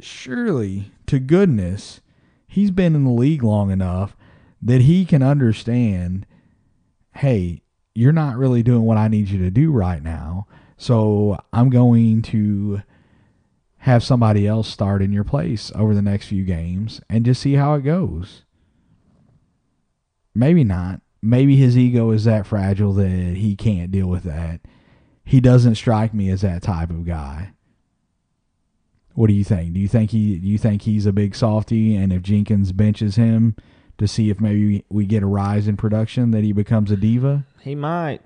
surely, 0.00 0.93
to 1.07 1.19
goodness, 1.19 2.00
he's 2.47 2.71
been 2.71 2.95
in 2.95 3.05
the 3.05 3.11
league 3.11 3.43
long 3.43 3.71
enough 3.71 4.17
that 4.61 4.83
he 4.83 5.05
can 5.05 5.23
understand 5.23 6.27
hey, 7.15 7.62
you're 7.97 8.12
not 8.12 8.37
really 8.37 8.62
doing 8.62 8.83
what 8.83 8.97
I 8.97 9.09
need 9.09 9.29
you 9.29 9.38
to 9.38 9.50
do 9.50 9.73
right 9.73 10.00
now. 10.00 10.47
So 10.77 11.37
I'm 11.53 11.69
going 11.69 12.23
to 12.23 12.83
have 13.79 14.05
somebody 14.05 14.47
else 14.47 14.69
start 14.69 15.03
in 15.03 15.12
your 15.12 15.25
place 15.25 15.73
over 15.75 15.95
the 15.95 16.03
next 16.03 16.27
few 16.27 16.45
games 16.45 17.00
and 17.11 17.25
just 17.25 17.43
see 17.43 17.55
how 17.55 17.75
it 17.75 17.83
goes. 17.83 18.45
Maybe 20.38 20.62
not. 20.62 21.00
Maybe 21.21 21.57
his 21.57 21.76
ego 21.76 22.12
is 22.12 22.23
that 22.23 22.47
fragile 22.47 22.92
that 22.92 23.09
he 23.09 23.57
can't 23.57 23.90
deal 23.90 24.07
with 24.07 24.23
that. 24.23 24.61
He 25.25 25.40
doesn't 25.40 25.75
strike 25.75 26.14
me 26.14 26.30
as 26.30 26.42
that 26.42 26.62
type 26.62 26.90
of 26.90 27.04
guy. 27.04 27.54
What 29.14 29.26
do 29.26 29.33
you 29.33 29.42
think? 29.42 29.75
Do 29.75 29.80
you 29.80 29.88
think 29.88 30.12
he 30.12 30.38
do 30.38 30.47
you 30.47 30.57
think 30.57 30.83
he's 30.83 31.07
a 31.07 31.12
big 31.12 31.35
softy 31.35 31.97
and 31.97 32.12
if 32.12 32.23
Jenkins 32.23 32.71
benches 32.71 33.16
him 33.16 33.57
to 33.99 34.07
see 34.07 34.30
if 34.30 34.40
maybe 34.40 34.85
we 34.88 35.07
get 35.07 35.25
a 35.25 35.26
rise 35.26 35.66
in 35.66 35.76
production 35.76 36.30
that 36.30 36.45
he 36.45 36.52
becomes 36.52 36.92
a 36.92 36.97
diva? 36.97 37.45
He 37.61 37.75
might. 37.75 38.21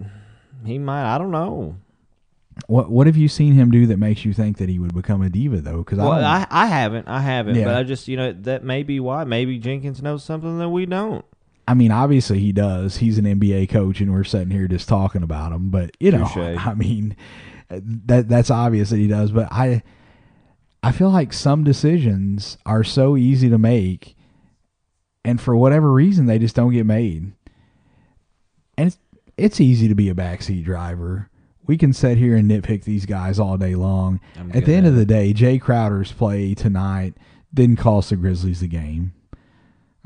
He 0.66 0.78
might. 0.78 1.14
I 1.14 1.16
don't 1.16 1.30
know. 1.30 1.76
What 2.66 2.90
what 2.90 3.06
have 3.06 3.16
you 3.16 3.28
seen 3.28 3.54
him 3.54 3.70
do 3.70 3.86
that 3.86 3.96
makes 3.96 4.26
you 4.26 4.34
think 4.34 4.58
that 4.58 4.68
he 4.68 4.78
would 4.78 4.94
become 4.94 5.22
a 5.22 5.30
diva 5.30 5.62
though? 5.62 5.78
Because 5.78 5.98
Well, 5.98 6.12
I, 6.12 6.46
I, 6.50 6.64
I 6.64 6.66
haven't. 6.66 7.08
I 7.08 7.20
haven't. 7.20 7.54
Yeah. 7.54 7.64
But 7.64 7.76
I 7.76 7.84
just, 7.84 8.06
you 8.06 8.18
know, 8.18 8.32
that 8.32 8.62
may 8.64 8.82
be 8.82 9.00
why. 9.00 9.24
Maybe 9.24 9.58
Jenkins 9.58 10.02
knows 10.02 10.22
something 10.22 10.58
that 10.58 10.68
we 10.68 10.84
don't. 10.84 11.24
I 11.66 11.74
mean, 11.74 11.92
obviously 11.92 12.40
he 12.40 12.52
does. 12.52 12.96
He's 12.96 13.18
an 13.18 13.24
NBA 13.24 13.68
coach, 13.68 14.00
and 14.00 14.12
we're 14.12 14.24
sitting 14.24 14.50
here 14.50 14.66
just 14.66 14.88
talking 14.88 15.22
about 15.22 15.52
him. 15.52 15.70
But 15.70 15.96
you 16.00 16.10
know, 16.10 16.26
Touche. 16.26 16.58
I 16.66 16.74
mean, 16.74 17.16
that 17.70 18.28
that's 18.28 18.50
obvious 18.50 18.90
that 18.90 18.98
he 18.98 19.06
does. 19.06 19.30
But 19.30 19.48
I, 19.50 19.82
I 20.82 20.92
feel 20.92 21.10
like 21.10 21.32
some 21.32 21.64
decisions 21.64 22.58
are 22.66 22.84
so 22.84 23.16
easy 23.16 23.48
to 23.48 23.58
make, 23.58 24.16
and 25.24 25.40
for 25.40 25.56
whatever 25.56 25.92
reason, 25.92 26.26
they 26.26 26.38
just 26.38 26.56
don't 26.56 26.72
get 26.72 26.86
made. 26.86 27.32
And 28.76 28.88
it's 28.88 28.98
it's 29.36 29.60
easy 29.60 29.88
to 29.88 29.94
be 29.94 30.08
a 30.08 30.14
backseat 30.14 30.64
driver. 30.64 31.28
We 31.64 31.78
can 31.78 31.92
sit 31.92 32.18
here 32.18 32.36
and 32.36 32.50
nitpick 32.50 32.82
these 32.82 33.06
guys 33.06 33.38
all 33.38 33.56
day 33.56 33.76
long. 33.76 34.20
I'm 34.36 34.50
At 34.50 34.64
the 34.64 34.74
end 34.74 34.86
of 34.86 34.96
the 34.96 35.06
day, 35.06 35.32
Jay 35.32 35.60
Crowder's 35.60 36.10
play 36.10 36.54
tonight 36.54 37.14
didn't 37.54 37.76
cost 37.76 38.10
the 38.10 38.16
Grizzlies 38.16 38.60
the 38.60 38.66
game. 38.66 39.12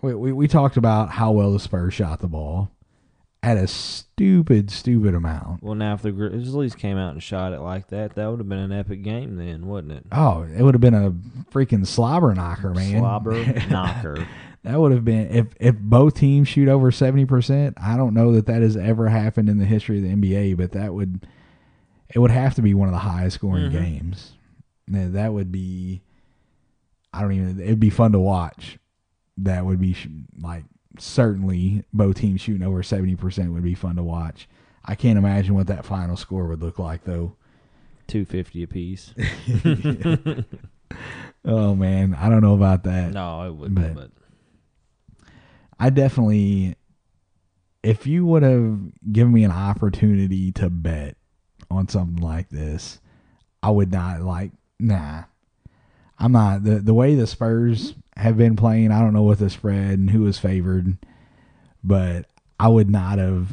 We, 0.02 0.14
we, 0.14 0.32
we 0.32 0.48
talked 0.48 0.76
about 0.76 1.10
how 1.10 1.32
well 1.32 1.52
the 1.52 1.60
Spurs 1.60 1.94
shot 1.94 2.20
the 2.20 2.28
ball 2.28 2.70
at 3.42 3.56
a 3.56 3.66
stupid, 3.66 4.70
stupid 4.70 5.14
amount. 5.14 5.62
Well, 5.62 5.74
now 5.74 5.94
if 5.94 6.02
the 6.02 6.12
Grizzlies 6.12 6.74
came 6.74 6.96
out 6.98 7.12
and 7.14 7.22
shot 7.22 7.52
it 7.52 7.60
like 7.60 7.88
that, 7.88 8.14
that 8.14 8.26
would 8.26 8.40
have 8.40 8.48
been 8.48 8.58
an 8.58 8.72
epic 8.72 9.02
game 9.02 9.36
then, 9.36 9.66
wouldn't 9.66 9.92
it? 9.92 10.04
Oh, 10.12 10.42
it 10.42 10.62
would 10.62 10.74
have 10.74 10.80
been 10.80 10.94
a 10.94 11.10
freaking 11.50 11.86
slobber 11.86 12.34
knocker, 12.34 12.74
man. 12.74 12.98
Slobber 13.00 13.44
knocker. 13.70 14.26
That 14.64 14.80
would 14.80 14.90
have 14.92 15.04
been 15.04 15.28
if 15.30 15.46
if 15.60 15.76
both 15.78 16.14
teams 16.14 16.48
shoot 16.48 16.68
over 16.68 16.90
seventy 16.90 17.24
percent. 17.24 17.76
I 17.80 17.96
don't 17.96 18.14
know 18.14 18.32
that 18.32 18.46
that 18.46 18.62
has 18.62 18.76
ever 18.76 19.08
happened 19.08 19.48
in 19.48 19.58
the 19.58 19.64
history 19.64 19.98
of 19.98 20.02
the 20.02 20.10
NBA, 20.10 20.56
but 20.56 20.72
that 20.72 20.92
would 20.92 21.24
it 22.12 22.18
would 22.18 22.32
have 22.32 22.56
to 22.56 22.62
be 22.62 22.74
one 22.74 22.88
of 22.88 22.92
the 22.92 22.98
highest 22.98 23.36
scoring 23.36 23.70
Mhm. 23.70 23.72
games. 23.72 24.32
Now, 24.88 25.08
That 25.10 25.32
would 25.32 25.52
be. 25.52 26.02
I 27.12 27.20
don't 27.20 27.32
even. 27.32 27.60
It'd 27.60 27.78
be 27.80 27.90
fun 27.90 28.10
to 28.12 28.18
watch. 28.18 28.78
That 29.38 29.64
would 29.66 29.80
be 29.80 29.92
sh- 29.92 30.08
like 30.40 30.64
certainly 30.98 31.84
both 31.92 32.16
teams 32.16 32.40
shooting 32.40 32.66
over 32.66 32.82
seventy 32.82 33.16
percent 33.16 33.52
would 33.52 33.62
be 33.62 33.74
fun 33.74 33.96
to 33.96 34.02
watch. 34.02 34.48
I 34.84 34.94
can't 34.94 35.18
imagine 35.18 35.54
what 35.54 35.66
that 35.66 35.84
final 35.84 36.16
score 36.16 36.46
would 36.46 36.62
look 36.62 36.78
like 36.78 37.04
though. 37.04 37.36
Two 38.06 38.24
fifty 38.24 38.62
apiece. 38.62 39.12
Oh 41.44 41.74
man, 41.76 42.14
I 42.14 42.28
don't 42.28 42.40
know 42.42 42.54
about 42.54 42.82
that. 42.84 43.12
no, 43.12 43.42
it 43.46 43.52
wouldn't. 43.54 43.74
But- 43.76 43.94
But, 43.94 44.10
I 45.78 45.90
definitely, 45.90 46.74
if 47.82 48.06
you 48.06 48.24
would 48.26 48.42
have 48.42 48.78
given 49.12 49.32
me 49.32 49.44
an 49.44 49.50
opportunity 49.52 50.50
to 50.52 50.70
bet 50.70 51.16
on 51.70 51.86
something 51.88 52.16
like 52.22 52.48
this, 52.48 52.98
I 53.62 53.70
would 53.70 53.92
not 53.92 54.22
like. 54.22 54.52
Nah, 54.80 55.24
I'm 56.18 56.32
not 56.32 56.64
the 56.64 56.76
the 56.76 56.94
way 56.94 57.14
the 57.14 57.26
Spurs 57.26 57.94
have 58.16 58.36
been 58.36 58.56
playing. 58.56 58.90
I 58.90 59.00
don't 59.00 59.12
know 59.12 59.22
what 59.22 59.38
the 59.38 59.50
spread 59.50 59.98
and 59.98 60.10
who 60.10 60.22
was 60.22 60.38
favored, 60.38 60.96
but 61.84 62.26
I 62.58 62.68
would 62.68 62.90
not 62.90 63.18
have. 63.18 63.52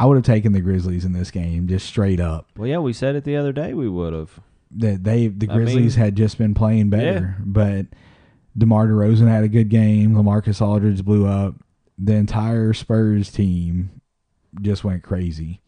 I 0.00 0.06
would 0.06 0.16
have 0.16 0.24
taken 0.24 0.52
the 0.52 0.60
Grizzlies 0.60 1.04
in 1.04 1.12
this 1.12 1.30
game 1.30 1.68
just 1.68 1.86
straight 1.86 2.18
up. 2.20 2.48
well, 2.56 2.66
yeah, 2.66 2.78
we 2.78 2.92
said 2.92 3.14
it 3.14 3.24
the 3.24 3.36
other 3.36 3.52
day. 3.52 3.74
We 3.74 3.88
would 3.88 4.12
have. 4.12 4.40
That 4.72 5.04
they 5.04 5.28
the 5.28 5.48
I 5.48 5.54
mean- 5.56 5.64
Grizzlies 5.64 5.94
had 5.94 6.16
just 6.16 6.36
been 6.36 6.52
playing 6.54 6.90
better, 6.90 7.36
but 7.40 7.86
DeMar 8.58 8.86
DeRozan 8.88 9.28
had 9.28 9.44
a 9.44 9.48
good 9.48 9.68
game. 9.68 10.14
LaMarcus 10.14 10.60
Aldridge 10.60 11.04
blew 11.04 11.26
up. 11.26 11.54
The 11.96 12.14
entire 12.14 12.72
Spurs 12.72 13.30
team 13.30 14.00
just 14.60 14.82
went 14.82 15.04
crazy. 15.04 15.60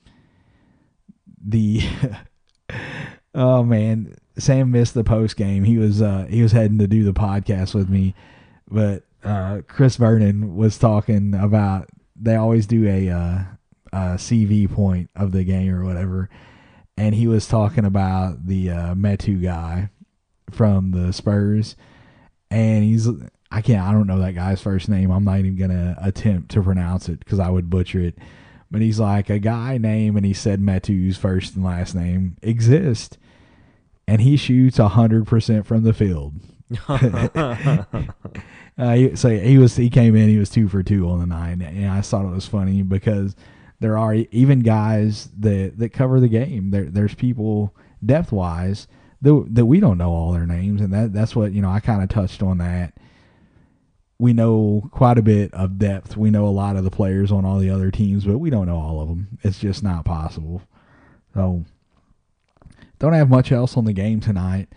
The 1.45 1.83
oh 3.35 3.63
man, 3.63 4.17
Sam 4.39 4.71
missed 4.71 4.95
the 4.95 5.05
post 5.05 5.37
game. 5.37 5.65
He 5.65 5.79
was 5.79 6.03
uh, 6.03 6.27
he 6.29 6.43
was 6.43 6.53
heading 6.53 6.79
to 6.79 6.87
do 6.87 7.05
the 7.05 7.13
podcast 7.13 7.75
with 7.75 7.89
me, 7.89 8.15
but 8.71 9.05
uh, 9.25 9.63
Chris 9.67 9.97
Vernon 9.97 10.57
was 10.57 10.79
talking 10.79 11.35
about 11.35 11.89
they 12.15 12.37
always 12.37 12.67
do 12.67 12.87
a, 12.87 13.11
uh, 13.11 13.39
a 13.93 13.99
CV 14.17 14.71
point 14.71 15.11
of 15.17 15.33
the 15.33 15.45
game 15.45 15.75
or 15.75 15.85
whatever, 15.85 16.31
and 16.97 17.15
he 17.15 17.27
was 17.27 17.49
talking 17.49 17.85
about 17.85 18.47
the 18.47 18.71
uh, 18.71 18.95
Metu 18.95 19.43
guy 19.43 19.91
from 20.51 20.93
the 20.93 21.13
Spurs, 21.13 21.77
and 22.51 22.85
he's 22.85 23.09
I 23.51 23.63
can't 23.63 23.87
I 23.87 23.93
don't 23.93 24.07
know 24.07 24.19
that 24.21 24.35
guy's 24.35 24.61
first 24.61 24.89
name. 24.89 25.11
I'm 25.11 25.25
not 25.25 25.39
even 25.39 25.57
gonna 25.57 25.97
attempt 26.01 26.51
to 26.53 26.63
pronounce 26.63 27.09
it 27.09 27.19
because 27.21 27.41
I 27.41 27.49
would 27.49 27.71
butcher 27.71 28.01
it. 28.01 28.19
But 28.71 28.83
he's 28.83 28.99
like 28.99 29.31
a 29.31 29.39
guy 29.39 29.79
name, 29.79 30.17
and 30.17 30.27
he 30.27 30.33
said 30.33 30.61
Metu's 30.61 31.17
first 31.17 31.55
and 31.55 31.65
last 31.65 31.95
name 31.95 32.37
exist, 32.43 33.17
and 34.07 34.21
he 34.21 34.37
shoots 34.37 34.79
hundred 34.79 35.27
percent 35.27 35.67
from 35.67 35.83
the 35.83 35.93
field. 35.93 36.35
Uh, 38.79 39.17
so 39.17 39.31
he 39.31 39.57
was 39.57 39.77
he 39.77 39.89
came 39.89 40.15
in 40.15 40.29
he 40.29 40.37
was 40.37 40.51
two 40.51 40.69
for 40.69 40.83
two 40.83 41.09
on 41.09 41.19
the 41.19 41.27
nine 41.27 41.63
and 41.63 41.91
I 41.91 42.03
thought 42.03 42.27
it 42.27 42.35
was 42.35 42.47
funny 42.47 42.83
because 42.83 43.35
there 43.81 43.97
are 43.97 44.15
even 44.15 44.61
guys 44.61 45.31
that 45.39 45.79
that 45.79 45.91
cover 45.91 46.21
the 46.21 46.29
game. 46.29 46.71
There 46.71 46.85
there's 46.85 47.15
people 47.15 47.75
depth 48.05 48.33
wise 48.33 48.87
that, 49.23 49.47
that 49.51 49.65
we 49.65 49.81
don't 49.81 49.97
know 49.97 50.11
all 50.11 50.33
their 50.33 50.47
names 50.47 50.83
and 50.83 50.93
that 50.93 51.15
that's 51.15 51.35
what 51.35 51.53
you 51.53 51.63
know 51.63 51.71
I 51.71 51.81
kind 51.81 52.03
of 52.03 52.11
touched 52.11 52.43
on 52.43 52.59
that. 52.59 52.93
We 54.19 54.35
know 54.35 54.89
quite 54.93 55.17
a 55.17 55.23
bit 55.23 55.55
of 55.55 55.79
depth. 55.79 56.17
We 56.17 56.31
know 56.31 56.47
a 56.47 56.49
lot 56.49 56.77
of 56.77 56.85
the 56.85 56.91
players 56.91 57.33
on 57.33 57.47
all 57.47 57.59
the 57.59 57.71
other 57.71 57.91
teams 57.91 58.27
but 58.27 58.39
we 58.39 58.51
don't 58.51 58.67
know 58.67 58.79
all 58.79 59.01
of 59.01 59.09
them 59.09 59.39
it's 59.43 59.59
just 59.59 59.83
not 59.83 60.05
possible. 60.05 60.61
So 61.33 61.65
don't 62.99 63.13
have 63.13 63.29
much 63.29 63.53
else 63.53 63.77
on 63.77 63.85
the 63.85 63.93
game 63.93 64.21
tonight 64.21 64.69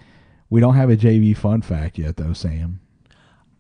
we 0.50 0.60
don't 0.60 0.76
have 0.76 0.90
a 0.90 0.98
JV 0.98 1.36
fun 1.36 1.62
fact 1.62 1.98
yet 1.98 2.18
though 2.18 2.34
Sam 2.34 2.80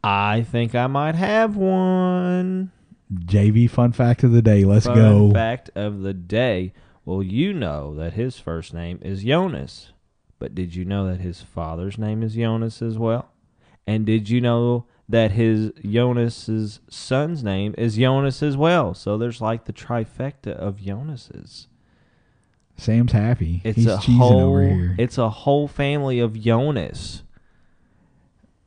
I 0.04 0.44
think 0.44 0.76
I 0.76 0.88
might 0.88 1.16
have 1.16 1.58
one. 1.58 2.72
JV 3.14 3.70
fun 3.70 3.92
fact 3.92 4.24
of 4.24 4.32
the 4.32 4.42
day. 4.42 4.64
Let's 4.64 4.86
Fun 4.86 4.96
go. 4.96 5.32
fact 5.32 5.70
of 5.76 6.02
the 6.02 6.14
day. 6.14 6.74
Well, 7.04 7.24
you 7.24 7.54
know 7.54 7.94
that 7.96 8.14
his 8.14 8.40
first 8.40 8.74
name 8.74 9.00
is 9.02 9.24
Jonas, 9.24 9.92
but 10.38 10.56
did 10.56 10.76
you 10.76 10.86
know 10.86 11.08
that 11.08 11.20
his 11.20 11.42
father's 11.42 11.98
name 11.98 12.24
is 12.24 12.36
Jonas 12.36 12.82
as 12.82 12.98
well? 12.98 13.32
And 13.88 14.06
did 14.06 14.30
you 14.30 14.40
know 14.40 14.86
that 15.10 15.32
his 15.32 15.72
Jonas's 15.84 16.80
son's 16.88 17.44
name 17.44 17.74
is 17.78 17.98
Jonas 17.98 18.44
as 18.44 18.56
well. 18.56 18.94
So 18.94 19.18
there's 19.18 19.42
like 19.42 19.66
the 19.66 19.74
trifecta 19.74 20.52
of 20.52 20.80
Jonases. 20.80 21.68
Sam's 22.82 23.12
happy. 23.12 23.62
It's 23.64 23.78
He's 23.78 23.88
a 23.88 23.98
cheesing 23.98 24.18
whole 24.18 24.40
over 24.42 24.62
here. 24.64 24.96
it's 24.98 25.18
a 25.18 25.30
whole 25.30 25.68
family 25.68 26.20
of 26.20 26.40
Jonas. 26.40 27.24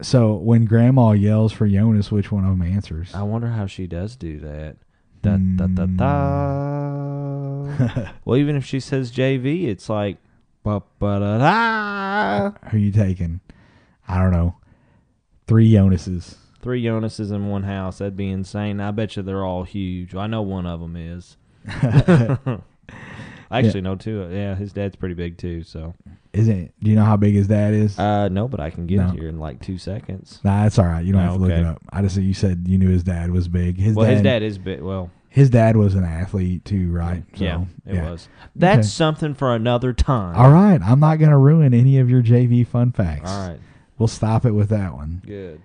so 0.00 0.34
when 0.34 0.64
Grandma 0.64 1.12
yells 1.12 1.52
for 1.52 1.66
Jonas, 1.68 2.10
which 2.10 2.30
one 2.32 2.44
of 2.44 2.58
them 2.58 2.62
answers? 2.66 3.14
I 3.14 3.22
wonder 3.22 3.48
how 3.48 3.66
she 3.66 3.86
does 3.86 4.16
do 4.16 4.38
that. 4.40 4.76
Da 5.22 5.36
da 5.36 5.66
da 5.68 5.86
da. 5.86 7.64
Hmm. 7.66 8.02
well, 8.24 8.36
even 8.36 8.56
if 8.56 8.64
she 8.64 8.80
says 8.80 9.12
JV, 9.12 9.66
it's 9.68 9.88
like 9.88 10.18
ba 10.64 10.82
ba 10.98 11.18
da 11.20 11.38
da. 11.38 12.68
Who 12.70 12.78
you 12.78 12.90
taking? 12.92 13.40
I 14.08 14.18
don't 14.18 14.32
know. 14.32 14.56
Three 15.46 15.72
Jonases. 15.72 16.36
Three 16.60 16.82
Jonases 16.82 17.30
in 17.30 17.48
one 17.48 17.62
house. 17.64 17.98
That'd 17.98 18.16
be 18.16 18.30
insane. 18.30 18.80
I 18.80 18.90
bet 18.90 19.16
you 19.16 19.22
they're 19.22 19.44
all 19.44 19.62
huge. 19.64 20.14
I 20.14 20.26
know 20.26 20.42
one 20.42 20.66
of 20.66 20.80
them 20.80 20.96
is. 20.96 21.36
I 23.52 23.58
actually 23.58 23.82
know 23.82 23.96
too. 23.96 24.28
Yeah, 24.32 24.54
his 24.54 24.72
dad's 24.72 24.96
pretty 24.96 25.14
big 25.14 25.36
too. 25.38 25.62
So, 25.62 25.94
Isn't 26.32 26.56
it? 26.58 26.74
Do 26.82 26.90
you 26.90 26.96
know 26.96 27.04
how 27.04 27.16
big 27.16 27.34
his 27.34 27.46
dad 27.48 27.74
is? 27.74 27.98
uh, 27.98 28.28
no, 28.28 28.48
but 28.48 28.60
I 28.60 28.70
can 28.70 28.86
get 28.86 28.96
No. 28.96 29.08
here 29.10 29.28
in 29.28 29.38
like 29.38 29.60
two 29.60 29.78
seconds. 29.78 30.40
nah, 30.42 30.62
that's 30.62 30.78
all 30.78 30.86
right. 30.86 31.04
You 31.04 31.12
don't 31.12 31.22
have 31.22 31.34
to 31.34 31.38
look 31.38 31.50
it 31.52 31.64
up. 31.64 31.82
I 31.92 32.02
just 32.02 32.16
you 32.16 32.34
said 32.34 32.64
you 32.66 32.78
knew 32.78 32.88
his 32.88 33.02
dad 33.04 33.30
was 33.30 33.48
big. 33.48 33.78
His 33.78 33.94
well, 33.94 34.06
dad, 34.06 34.12
his 34.14 34.22
dad 34.22 34.42
is 34.42 34.58
big. 34.58 34.80
Well, 34.80 35.10
his 35.28 35.48
dad 35.50 35.76
was 35.76 35.94
an 35.94 36.04
athlete 36.04 36.64
too, 36.64 36.90
right? 36.92 37.24
So, 37.36 37.44
yeah, 37.44 37.64
it 37.86 38.02
was. 38.02 38.28
That's 38.56 38.78
Okay. 38.80 38.86
something 38.88 39.34
for 39.34 39.54
another 39.54 39.92
time. 39.92 40.36
All 40.36 40.50
right, 40.50 40.80
I'm 40.82 41.00
not 41.00 41.16
gonna 41.18 41.38
ruin 41.38 41.72
any 41.74 41.98
of 41.98 42.08
your 42.10 42.22
JV 42.22 42.64
fun 42.66 42.92
facts. 42.92 43.30
All 43.30 43.48
right. 43.48 43.58
we'll 43.98 44.08
stop 44.08 44.44
it 44.46 44.52
with 44.52 44.68
that 44.70 44.94
one. 44.94 45.22
Good. 45.26 45.60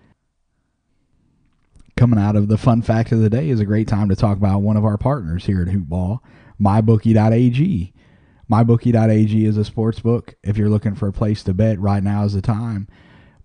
coming 1.95 2.19
out 2.19 2.35
of 2.35 2.47
the 2.47 2.57
fun 2.59 2.81
fact 2.81 3.11
of 3.11 3.19
the 3.21 3.29
day 3.29 3.49
is 3.49 3.59
a 3.59 3.65
great 3.65 3.87
time 3.87 4.07
to 4.09 4.15
talk 4.15 4.37
about 4.37 4.61
one 4.61 4.77
of 4.77 4.85
our 4.85 4.97
partners 4.99 5.45
here 5.47 5.61
at 5.63 5.67
Hoopball, 5.67 6.19
MyBookie.ag. 6.61 7.93
MyBookie.ag 8.49 9.45
is 9.45 9.57
a 9.57 9.65
sports 9.65 9.99
book. 9.99 10.35
If 10.43 10.57
you're 10.57 10.69
looking 10.69 10.95
for 10.95 11.07
a 11.07 11.13
place 11.13 11.43
to 11.43 11.53
bet, 11.53 11.79
right 11.79 12.03
now 12.03 12.23
is 12.23 12.33
the 12.33 12.41
time. 12.41 12.87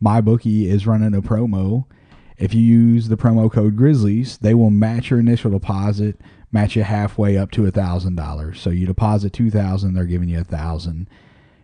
MyBookie 0.03 0.67
is 0.67 0.87
running 0.87 1.15
a 1.15 1.23
promo. 1.23 1.85
If 2.39 2.55
you 2.55 2.61
use 2.61 3.09
the 3.09 3.17
promo 3.17 3.51
code 3.51 3.77
Grizzlies, 3.77 4.39
they 4.39 4.55
will 4.55 4.71
match 4.71 5.11
your 5.11 5.21
initial 5.21 5.51
deposit, 5.51 6.21
match 6.51 6.77
you 6.77 6.83
halfway 6.83 7.37
up 7.37 7.51
to 7.53 7.67
a 7.67 7.71
thousand 7.71 8.17
dollars. 8.17 8.61
So 8.61 8.71
you 8.71 8.87
deposit 8.87 9.33
two 9.33 9.51
thousand, 9.51 9.95
they're 9.95 10.05
giving 10.05 10.29
you 10.29 10.41
a 10.41 10.45
thousand. 10.45 11.09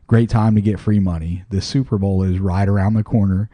Great 0.06 0.30
time 0.30 0.54
to 0.54 0.60
get 0.60 0.80
free 0.80 1.00
money. 1.00 1.44
The 1.50 1.60
Super 1.60 1.98
Bowl 1.98 2.22
is 2.22 2.38
right 2.38 2.68
around 2.68 2.94
the 2.94 3.04
corner 3.04 3.50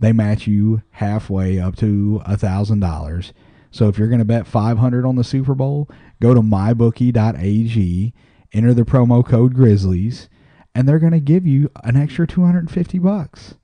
they 0.00 0.12
match 0.12 0.46
you 0.46 0.82
halfway 0.92 1.58
up 1.58 1.76
to 1.76 2.22
a 2.24 2.36
thousand 2.36 2.80
dollars. 2.80 3.32
So 3.70 3.88
if 3.88 3.98
you're 3.98 4.08
going 4.08 4.20
to 4.20 4.24
bet 4.24 4.46
500 4.46 5.04
on 5.04 5.16
the 5.16 5.24
Super 5.24 5.54
Bowl, 5.54 5.88
go 6.20 6.34
to 6.34 6.40
mybookie.ag, 6.40 8.14
enter 8.52 8.74
the 8.74 8.82
promo 8.82 9.26
code 9.26 9.54
Grizzlies, 9.54 10.28
and 10.74 10.88
they're 10.88 10.98
going 10.98 11.12
to 11.12 11.20
give 11.20 11.46
you 11.46 11.70
an 11.84 11.96
extra 11.96 12.26
250 12.26 12.98
bucks 12.98 13.54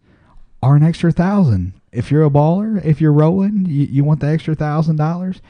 or 0.65 0.77
an 0.77 0.83
extra 0.83 1.13
thousand. 1.13 1.75
If 1.93 2.11
you're 2.11 2.25
a 2.25 2.31
baller, 2.31 2.83
if 2.85 3.01
you're 3.01 3.13
rolling, 3.13 3.67
you, 3.67 3.85
you 3.85 4.05
want 4.05 4.21
the 4.21 4.29
extra 4.29 4.55
thousand 4.55 4.97
dollars. 4.97 5.41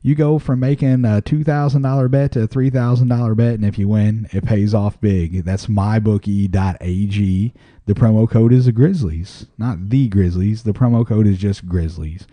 You 0.00 0.14
go 0.14 0.38
from 0.38 0.60
making 0.60 1.04
a 1.04 1.20
two 1.20 1.42
thousand 1.42 1.82
dollar 1.82 2.08
bet 2.08 2.32
to 2.32 2.42
a 2.42 2.46
three 2.46 2.70
thousand 2.70 3.08
dollar 3.08 3.34
bet, 3.34 3.54
and 3.54 3.64
if 3.64 3.78
you 3.78 3.88
win, 3.88 4.28
it 4.30 4.44
pays 4.44 4.74
off 4.74 5.00
big. 5.00 5.44
That's 5.44 5.66
mybookie.ag. 5.66 7.54
The 7.86 7.94
promo 7.94 8.30
code 8.30 8.52
is 8.52 8.66
the 8.66 8.72
Grizzlies, 8.72 9.46
not 9.56 9.88
the 9.88 10.08
Grizzlies. 10.08 10.62
The 10.62 10.72
promo 10.72 11.06
code 11.06 11.26
is 11.26 11.38
just 11.38 11.66
Grizzlies. 11.66 12.26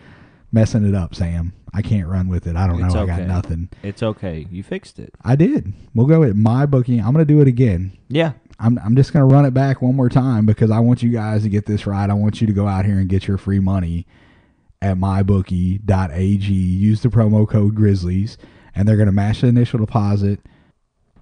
Messing 0.55 0.85
it 0.87 0.95
up, 0.95 1.13
Sam. 1.13 1.51
I 1.73 1.81
can't 1.81 2.07
run 2.07 2.29
with 2.29 2.47
it. 2.47 2.55
I 2.55 2.65
don't 2.65 2.81
It's 2.81 2.93
know. 2.93 3.03
I 3.03 3.05
got 3.05 3.19
okay. 3.19 3.27
nothing. 3.27 3.69
It's 3.83 4.01
okay. 4.01 4.47
You 4.49 4.63
fixed 4.63 4.99
it. 4.99 5.13
I 5.21 5.35
did. 5.35 5.73
We'll 5.93 6.07
go 6.07 6.21
with 6.21 6.37
my 6.37 6.65
bookie. 6.65 6.97
I'm 6.97 7.11
gonna 7.11 7.25
do 7.25 7.41
it 7.41 7.47
again. 7.49 7.91
Yeah. 8.07 8.31
I'm 8.57 8.79
I'm 8.79 8.95
just 8.95 9.11
gonna 9.11 9.25
run 9.25 9.43
it 9.43 9.53
back 9.53 9.81
one 9.81 9.97
more 9.97 10.07
time 10.07 10.45
because 10.45 10.71
I 10.71 10.79
want 10.79 11.03
you 11.03 11.09
guys 11.11 11.43
to 11.43 11.49
get 11.49 11.65
this 11.65 11.85
right. 11.85 12.09
I 12.09 12.13
want 12.13 12.39
you 12.39 12.47
to 12.47 12.53
go 12.53 12.69
out 12.69 12.85
here 12.85 12.97
and 12.97 13.09
get 13.09 13.27
your 13.27 13.37
free 13.37 13.59
money 13.59 14.07
at 14.81 14.95
mybookie.ag. 14.95 16.53
Use 16.53 17.01
the 17.01 17.09
promo 17.09 17.45
code 17.45 17.75
Grizzlies, 17.75 18.37
and 18.73 18.87
they're 18.87 18.95
gonna 18.95 19.11
match 19.11 19.41
the 19.41 19.47
initial 19.47 19.79
deposit 19.79 20.39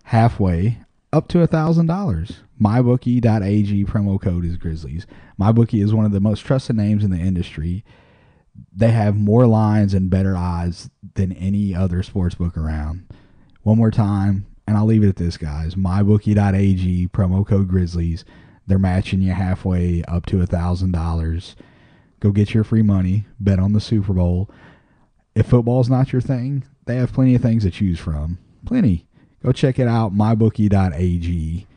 halfway 0.03 0.77
up 1.11 1.27
to 1.29 1.41
a 1.41 1.47
thousand 1.47 1.87
dollars. 1.87 2.41
MyBookie.ag 2.61 3.85
promo 3.85 4.21
code 4.21 4.45
is 4.45 4.57
Grizzlies. 4.57 5.07
MyBookie 5.39 5.83
is 5.83 5.91
one 5.91 6.05
of 6.05 6.11
the 6.11 6.19
most 6.19 6.41
trusted 6.41 6.75
names 6.75 7.03
in 7.03 7.09
the 7.09 7.17
industry. 7.17 7.83
They 8.75 8.91
have 8.91 9.15
more 9.15 9.45
lines 9.45 9.93
and 9.93 10.09
better 10.09 10.35
odds 10.35 10.89
than 11.15 11.31
any 11.33 11.75
other 11.75 12.03
sports 12.03 12.35
book 12.35 12.57
around. 12.57 13.07
One 13.61 13.77
more 13.77 13.91
time, 13.91 14.45
and 14.67 14.77
I'll 14.77 14.85
leave 14.85 15.03
it 15.03 15.09
at 15.09 15.15
this, 15.15 15.37
guys. 15.37 15.75
MyBookie.ag 15.75 17.07
promo 17.09 17.45
code 17.45 17.67
Grizzlies. 17.67 18.25
They're 18.67 18.79
matching 18.79 19.21
you 19.21 19.33
halfway 19.33 20.03
up 20.03 20.25
to 20.27 20.41
a 20.41 20.45
thousand 20.45 20.91
dollars. 20.91 21.55
Go 22.19 22.31
get 22.31 22.53
your 22.53 22.63
free 22.63 22.81
money. 22.81 23.25
Bet 23.39 23.59
on 23.59 23.73
the 23.73 23.81
Super 23.81 24.13
Bowl. 24.13 24.49
If 25.35 25.47
football's 25.47 25.89
not 25.89 26.13
your 26.13 26.21
thing, 26.21 26.63
they 26.85 26.95
have 26.95 27.13
plenty 27.13 27.35
of 27.35 27.41
things 27.41 27.63
to 27.63 27.71
choose 27.71 27.99
from. 27.99 28.37
Plenty. 28.65 29.05
Go 29.43 29.51
check 29.51 29.79
it 29.79 29.87
out. 29.87 30.13
MyBookie.ag. 30.13 31.67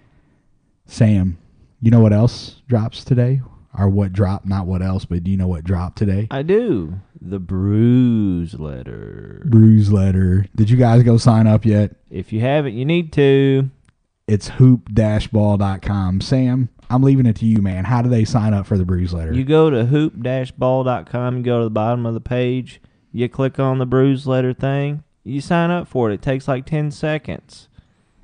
Sam, 0.86 1.38
you 1.80 1.90
know 1.90 2.00
what 2.00 2.12
else 2.12 2.62
drops 2.68 3.02
today? 3.02 3.40
Or 3.78 3.88
what 3.88 4.12
dropped? 4.12 4.46
Not 4.46 4.66
what 4.66 4.82
else, 4.82 5.04
but 5.04 5.22
do 5.24 5.30
you 5.30 5.36
know 5.36 5.48
what 5.48 5.64
dropped 5.64 5.98
today? 5.98 6.28
I 6.30 6.42
do. 6.42 7.00
The 7.20 7.38
bruise 7.38 8.54
letter. 8.58 9.42
Bruise 9.44 9.92
letter. 9.92 10.46
Did 10.54 10.70
you 10.70 10.76
guys 10.76 11.02
go 11.02 11.18
sign 11.18 11.46
up 11.46 11.64
yet? 11.64 11.96
If 12.10 12.32
you 12.32 12.40
haven't, 12.40 12.74
you 12.74 12.84
need 12.84 13.12
to. 13.14 13.70
It's 14.26 14.48
hoop-ball.com. 14.48 16.20
Sam, 16.20 16.68
I'm 16.90 17.02
leaving 17.02 17.26
it 17.26 17.36
to 17.36 17.46
you, 17.46 17.62
man. 17.62 17.84
How 17.84 18.02
do 18.02 18.08
they 18.08 18.24
sign 18.24 18.54
up 18.54 18.66
for 18.66 18.78
the 18.78 18.84
bruise 18.84 19.12
letter? 19.12 19.32
You 19.32 19.44
go 19.44 19.70
to 19.70 19.86
hoop-ball.com, 19.86 21.36
you 21.36 21.42
go 21.42 21.58
to 21.58 21.64
the 21.64 21.70
bottom 21.70 22.06
of 22.06 22.14
the 22.14 22.20
page, 22.20 22.80
you 23.12 23.28
click 23.28 23.58
on 23.58 23.78
the 23.78 23.86
bruise 23.86 24.26
letter 24.26 24.52
thing, 24.52 25.04
you 25.22 25.40
sign 25.40 25.70
up 25.70 25.86
for 25.86 26.10
it. 26.10 26.14
It 26.14 26.22
takes 26.22 26.48
like 26.48 26.66
10 26.66 26.90
seconds. 26.90 27.68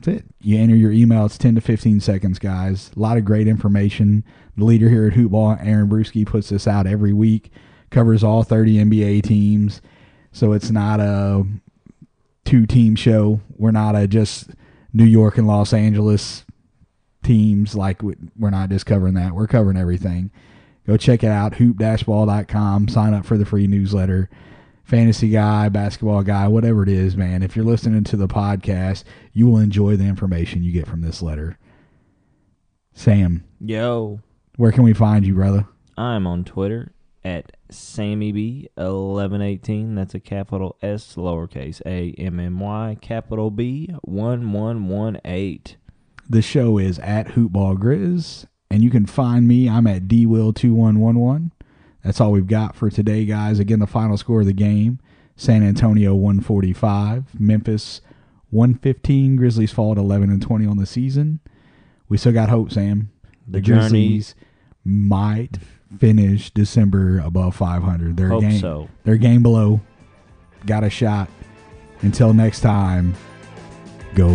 That's 0.00 0.18
it. 0.18 0.24
You 0.40 0.58
enter 0.58 0.74
your 0.74 0.90
email. 0.90 1.26
It's 1.26 1.38
10 1.38 1.54
to 1.54 1.60
15 1.60 2.00
seconds, 2.00 2.38
guys. 2.40 2.90
A 2.96 2.98
lot 2.98 3.16
of 3.16 3.24
great 3.24 3.46
information. 3.46 4.24
The 4.56 4.64
leader 4.64 4.88
here 4.88 5.06
at 5.06 5.14
Hoopball, 5.14 5.64
Aaron 5.66 5.88
Brewski, 5.88 6.26
puts 6.26 6.48
this 6.50 6.66
out 6.66 6.86
every 6.86 7.12
week. 7.12 7.50
Covers 7.90 8.22
all 8.22 8.42
30 8.42 8.76
NBA 8.84 9.22
teams. 9.22 9.80
So 10.32 10.52
it's 10.52 10.70
not 10.70 11.00
a 11.00 11.44
two-team 12.44 12.96
show. 12.96 13.40
We're 13.56 13.70
not 13.70 13.96
a 13.96 14.06
just 14.06 14.50
New 14.92 15.04
York 15.04 15.38
and 15.38 15.46
Los 15.46 15.72
Angeles 15.72 16.44
teams. 17.22 17.74
Like 17.74 18.02
we- 18.02 18.16
we're 18.38 18.50
not 18.50 18.68
just 18.70 18.86
covering 18.86 19.14
that. 19.14 19.34
We're 19.34 19.46
covering 19.46 19.76
everything. 19.76 20.30
Go 20.86 20.96
check 20.96 21.22
it 21.22 21.28
out. 21.30 21.54
Hoop-ball.com. 21.56 22.88
Sign 22.88 23.14
up 23.14 23.24
for 23.24 23.38
the 23.38 23.44
free 23.46 23.66
newsletter 23.66 24.28
fantasy 24.84 25.28
guy, 25.30 25.68
basketball 25.68 26.22
guy, 26.22 26.48
whatever 26.48 26.82
it 26.82 26.88
is, 26.88 27.16
man. 27.16 27.42
If 27.42 27.54
you're 27.54 27.64
listening 27.64 28.04
to 28.04 28.16
the 28.16 28.26
podcast, 28.28 29.04
you 29.32 29.46
will 29.46 29.58
enjoy 29.58 29.96
the 29.96 30.04
information 30.04 30.62
you 30.64 30.72
get 30.72 30.88
from 30.88 31.00
this 31.02 31.22
letter. 31.22 31.56
Sam, 32.92 33.44
Yo, 33.60 34.20
where 34.56 34.72
can 34.72 34.82
we 34.82 34.92
find 34.92 35.26
you, 35.26 35.34
brother? 35.34 35.66
I'm 35.96 36.26
on 36.26 36.44
Twitter 36.44 36.92
at 37.24 37.52
SammyB1118. 37.70 39.94
That's 39.94 40.14
a 40.14 40.20
capital 40.20 40.76
S, 40.82 41.14
lowercase 41.16 41.80
a, 41.86 42.10
M 42.18 42.40
M 42.40 42.60
Y, 42.60 42.98
capital 43.00 43.50
B, 43.50 43.88
1118. 44.02 45.76
The 46.28 46.42
show 46.42 46.78
is 46.78 46.98
at 47.00 47.28
Hoopball 47.28 47.78
Grizz, 47.78 48.46
and 48.70 48.82
you 48.82 48.90
can 48.90 49.06
find 49.06 49.48
me. 49.48 49.68
I'm 49.68 49.86
at 49.86 50.08
DWill2111. 50.08 51.50
That's 52.04 52.20
all 52.20 52.32
we've 52.32 52.46
got 52.46 52.74
for 52.74 52.90
today, 52.90 53.24
guys. 53.24 53.58
Again, 53.58 53.78
the 53.78 53.86
final 53.86 54.16
score 54.16 54.40
of 54.40 54.46
the 54.46 54.52
game 54.52 54.98
San 55.36 55.62
Antonio 55.62 56.14
145, 56.14 57.40
Memphis 57.40 58.00
115. 58.50 59.36
Grizzlies 59.36 59.72
fall 59.72 59.92
at 59.92 59.98
11 59.98 60.30
and 60.30 60.42
20 60.42 60.66
on 60.66 60.76
the 60.76 60.86
season. 60.86 61.40
We 62.08 62.16
still 62.16 62.32
got 62.32 62.48
hope, 62.48 62.72
Sam. 62.72 63.10
The 63.52 63.60
journey- 63.60 63.80
Grizzlies 63.80 64.34
might 64.84 65.58
finish 65.98 66.50
December 66.50 67.18
above 67.18 67.54
500. 67.54 68.16
Their 68.16 68.28
Hope 68.28 68.40
game, 68.40 68.60
so. 68.60 68.88
their 69.04 69.16
game 69.16 69.42
below 69.42 69.80
got 70.66 70.84
a 70.84 70.90
shot. 70.90 71.28
Until 72.00 72.32
next 72.32 72.60
time, 72.60 73.14
go 74.14 74.28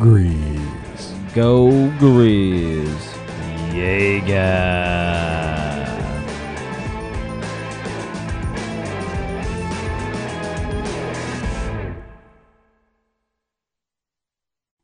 Grizz. 0.00 1.34
Go 1.34 1.68
Grizz. 1.98 3.12
Jaeger. 3.72 5.04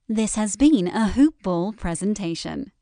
This 0.09 0.35
has 0.35 0.57
been 0.57 0.89
a 0.89 1.09
Hoop 1.09 1.43
Ball 1.43 1.73
presentation. 1.73 2.73